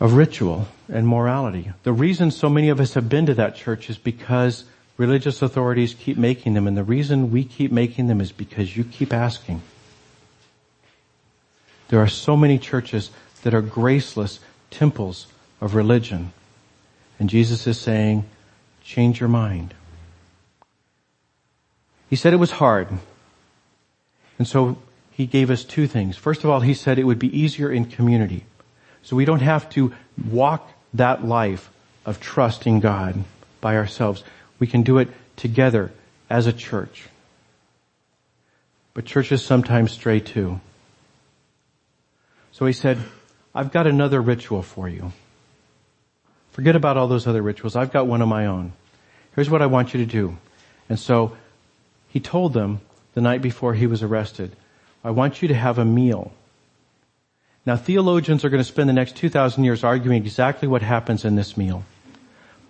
of 0.00 0.14
ritual 0.14 0.68
and 0.88 1.06
morality. 1.06 1.72
The 1.84 1.92
reason 1.92 2.30
so 2.30 2.48
many 2.48 2.68
of 2.68 2.80
us 2.80 2.94
have 2.94 3.08
been 3.08 3.26
to 3.26 3.34
that 3.34 3.54
church 3.54 3.88
is 3.88 3.96
because 3.96 4.64
religious 4.96 5.42
authorities 5.42 5.94
keep 5.94 6.16
making 6.16 6.54
them, 6.54 6.66
and 6.66 6.76
the 6.76 6.84
reason 6.84 7.30
we 7.30 7.44
keep 7.44 7.72
making 7.72 8.06
them 8.08 8.20
is 8.20 8.32
because 8.32 8.76
you 8.76 8.84
keep 8.84 9.12
asking. 9.12 9.62
There 11.88 12.00
are 12.00 12.08
so 12.08 12.36
many 12.36 12.58
churches 12.58 13.10
that 13.42 13.54
are 13.54 13.62
graceless 13.62 14.40
temples 14.70 15.26
of 15.60 15.74
religion. 15.74 16.32
And 17.18 17.30
Jesus 17.30 17.66
is 17.66 17.78
saying, 17.78 18.24
change 18.82 19.20
your 19.20 19.28
mind. 19.28 19.74
He 22.14 22.16
said 22.16 22.32
it 22.32 22.36
was 22.36 22.52
hard. 22.52 22.86
And 24.38 24.46
so 24.46 24.78
he 25.10 25.26
gave 25.26 25.50
us 25.50 25.64
two 25.64 25.88
things. 25.88 26.16
First 26.16 26.44
of 26.44 26.50
all, 26.50 26.60
he 26.60 26.72
said 26.72 26.96
it 26.96 27.02
would 27.02 27.18
be 27.18 27.36
easier 27.36 27.72
in 27.72 27.86
community. 27.86 28.44
So 29.02 29.16
we 29.16 29.24
don't 29.24 29.42
have 29.42 29.68
to 29.70 29.92
walk 30.30 30.70
that 30.92 31.24
life 31.24 31.68
of 32.06 32.20
trusting 32.20 32.78
God 32.78 33.24
by 33.60 33.74
ourselves. 33.74 34.22
We 34.60 34.68
can 34.68 34.84
do 34.84 34.98
it 34.98 35.08
together 35.34 35.90
as 36.30 36.46
a 36.46 36.52
church. 36.52 37.08
But 38.94 39.06
churches 39.06 39.44
sometimes 39.44 39.90
stray 39.90 40.20
too. 40.20 40.60
So 42.52 42.64
he 42.64 42.74
said, 42.74 42.98
I've 43.52 43.72
got 43.72 43.88
another 43.88 44.22
ritual 44.22 44.62
for 44.62 44.88
you. 44.88 45.10
Forget 46.52 46.76
about 46.76 46.96
all 46.96 47.08
those 47.08 47.26
other 47.26 47.42
rituals. 47.42 47.74
I've 47.74 47.92
got 47.92 48.06
one 48.06 48.22
of 48.22 48.28
my 48.28 48.46
own. 48.46 48.72
Here's 49.34 49.50
what 49.50 49.62
I 49.62 49.66
want 49.66 49.94
you 49.94 49.98
to 49.98 50.06
do. 50.06 50.38
And 50.88 50.96
so 50.96 51.36
he 52.14 52.20
told 52.20 52.52
them 52.52 52.80
the 53.14 53.20
night 53.20 53.42
before 53.42 53.74
he 53.74 53.88
was 53.88 54.00
arrested, 54.00 54.54
I 55.02 55.10
want 55.10 55.42
you 55.42 55.48
to 55.48 55.54
have 55.54 55.78
a 55.78 55.84
meal. 55.84 56.32
Now 57.66 57.76
theologians 57.76 58.44
are 58.44 58.50
going 58.50 58.62
to 58.62 58.72
spend 58.72 58.88
the 58.88 58.92
next 58.92 59.16
2,000 59.16 59.64
years 59.64 59.82
arguing 59.82 60.22
exactly 60.22 60.68
what 60.68 60.80
happens 60.80 61.24
in 61.24 61.34
this 61.34 61.56
meal. 61.56 61.84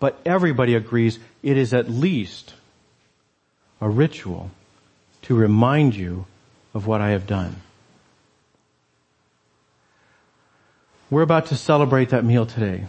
But 0.00 0.18
everybody 0.24 0.74
agrees 0.74 1.18
it 1.42 1.58
is 1.58 1.74
at 1.74 1.90
least 1.90 2.54
a 3.82 3.88
ritual 3.88 4.50
to 5.22 5.34
remind 5.34 5.94
you 5.94 6.24
of 6.72 6.86
what 6.86 7.02
I 7.02 7.10
have 7.10 7.26
done. 7.26 7.56
We're 11.10 11.20
about 11.20 11.46
to 11.48 11.56
celebrate 11.56 12.08
that 12.08 12.24
meal 12.24 12.46
today. 12.46 12.86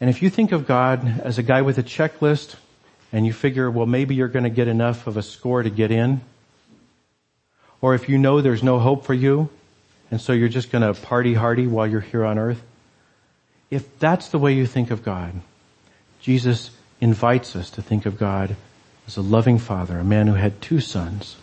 And 0.00 0.08
if 0.08 0.22
you 0.22 0.30
think 0.30 0.52
of 0.52 0.68
God 0.68 1.20
as 1.24 1.36
a 1.36 1.42
guy 1.42 1.62
with 1.62 1.78
a 1.78 1.82
checklist 1.82 2.54
and 3.16 3.24
you 3.24 3.32
figure, 3.32 3.70
well, 3.70 3.86
maybe 3.86 4.14
you're 4.14 4.28
going 4.28 4.42
to 4.44 4.50
get 4.50 4.68
enough 4.68 5.06
of 5.06 5.16
a 5.16 5.22
score 5.22 5.62
to 5.62 5.70
get 5.70 5.90
in, 5.90 6.20
or 7.80 7.94
if 7.94 8.10
you 8.10 8.18
know 8.18 8.42
there's 8.42 8.62
no 8.62 8.78
hope 8.78 9.06
for 9.06 9.14
you, 9.14 9.48
and 10.10 10.20
so 10.20 10.34
you're 10.34 10.50
just 10.50 10.70
going 10.70 10.82
to 10.82 11.00
party 11.00 11.32
hardy 11.32 11.66
while 11.66 11.86
you're 11.86 12.02
here 12.02 12.26
on 12.26 12.38
earth, 12.38 12.62
if 13.70 13.98
that's 13.98 14.28
the 14.28 14.38
way 14.38 14.52
you 14.52 14.66
think 14.66 14.90
of 14.90 15.02
God, 15.02 15.32
Jesus 16.20 16.70
invites 17.00 17.56
us 17.56 17.70
to 17.70 17.80
think 17.80 18.04
of 18.04 18.18
God 18.18 18.54
as 19.06 19.16
a 19.16 19.22
loving 19.22 19.58
father, 19.58 19.98
a 19.98 20.04
man 20.04 20.26
who 20.26 20.34
had 20.34 20.60
two 20.60 20.80
sons. 20.80 21.36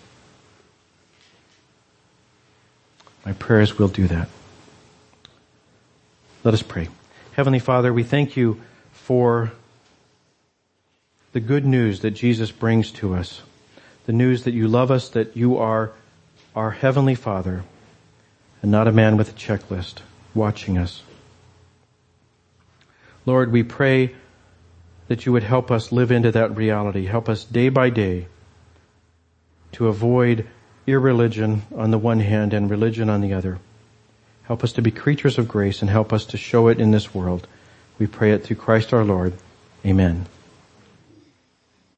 My 3.25 3.33
prayers 3.33 3.79
we'll 3.79 3.87
do 3.87 4.05
that. 4.09 4.29
Let 6.43 6.53
us 6.53 6.61
pray. 6.61 6.89
Heavenly 7.31 7.57
Father, 7.57 7.91
we 7.91 8.03
thank 8.03 8.37
you 8.37 8.61
for 8.91 9.51
the 11.33 11.39
good 11.39 11.65
news 11.65 12.01
that 12.01 12.11
Jesus 12.11 12.51
brings 12.51 12.91
to 12.91 13.15
us. 13.15 13.41
The 14.05 14.13
news 14.13 14.43
that 14.43 14.53
you 14.53 14.67
love 14.67 14.91
us, 14.91 15.09
that 15.09 15.35
you 15.35 15.57
are 15.57 15.91
our 16.55 16.71
Heavenly 16.71 17.15
Father, 17.15 17.63
and 18.61 18.71
not 18.71 18.87
a 18.87 18.91
man 18.91 19.17
with 19.17 19.29
a 19.29 19.33
checklist 19.33 19.95
watching 20.35 20.77
us. 20.77 21.01
Lord, 23.25 23.51
we 23.51 23.63
pray 23.63 24.15
that 25.07 25.25
you 25.25 25.31
would 25.31 25.43
help 25.43 25.71
us 25.71 25.91
live 25.91 26.11
into 26.11 26.31
that 26.31 26.55
reality. 26.55 27.05
Help 27.05 27.27
us 27.27 27.43
day 27.43 27.69
by 27.69 27.89
day 27.89 28.27
to 29.73 29.87
avoid 29.87 30.47
irreligion 30.85 31.63
on 31.75 31.91
the 31.91 31.97
one 31.97 32.19
hand 32.19 32.53
and 32.53 32.69
religion 32.69 33.09
on 33.09 33.21
the 33.21 33.33
other. 33.33 33.57
Help 34.43 34.63
us 34.63 34.73
to 34.73 34.81
be 34.81 34.91
creatures 34.91 35.37
of 35.37 35.47
grace 35.47 35.81
and 35.81 35.89
help 35.89 36.13
us 36.13 36.25
to 36.27 36.37
show 36.37 36.67
it 36.67 36.79
in 36.79 36.91
this 36.91 37.13
world. 37.13 37.47
We 37.97 38.07
pray 38.07 38.33
it 38.33 38.43
through 38.43 38.57
Christ 38.57 38.93
our 38.93 39.05
Lord. 39.05 39.33
Amen. 39.85 40.25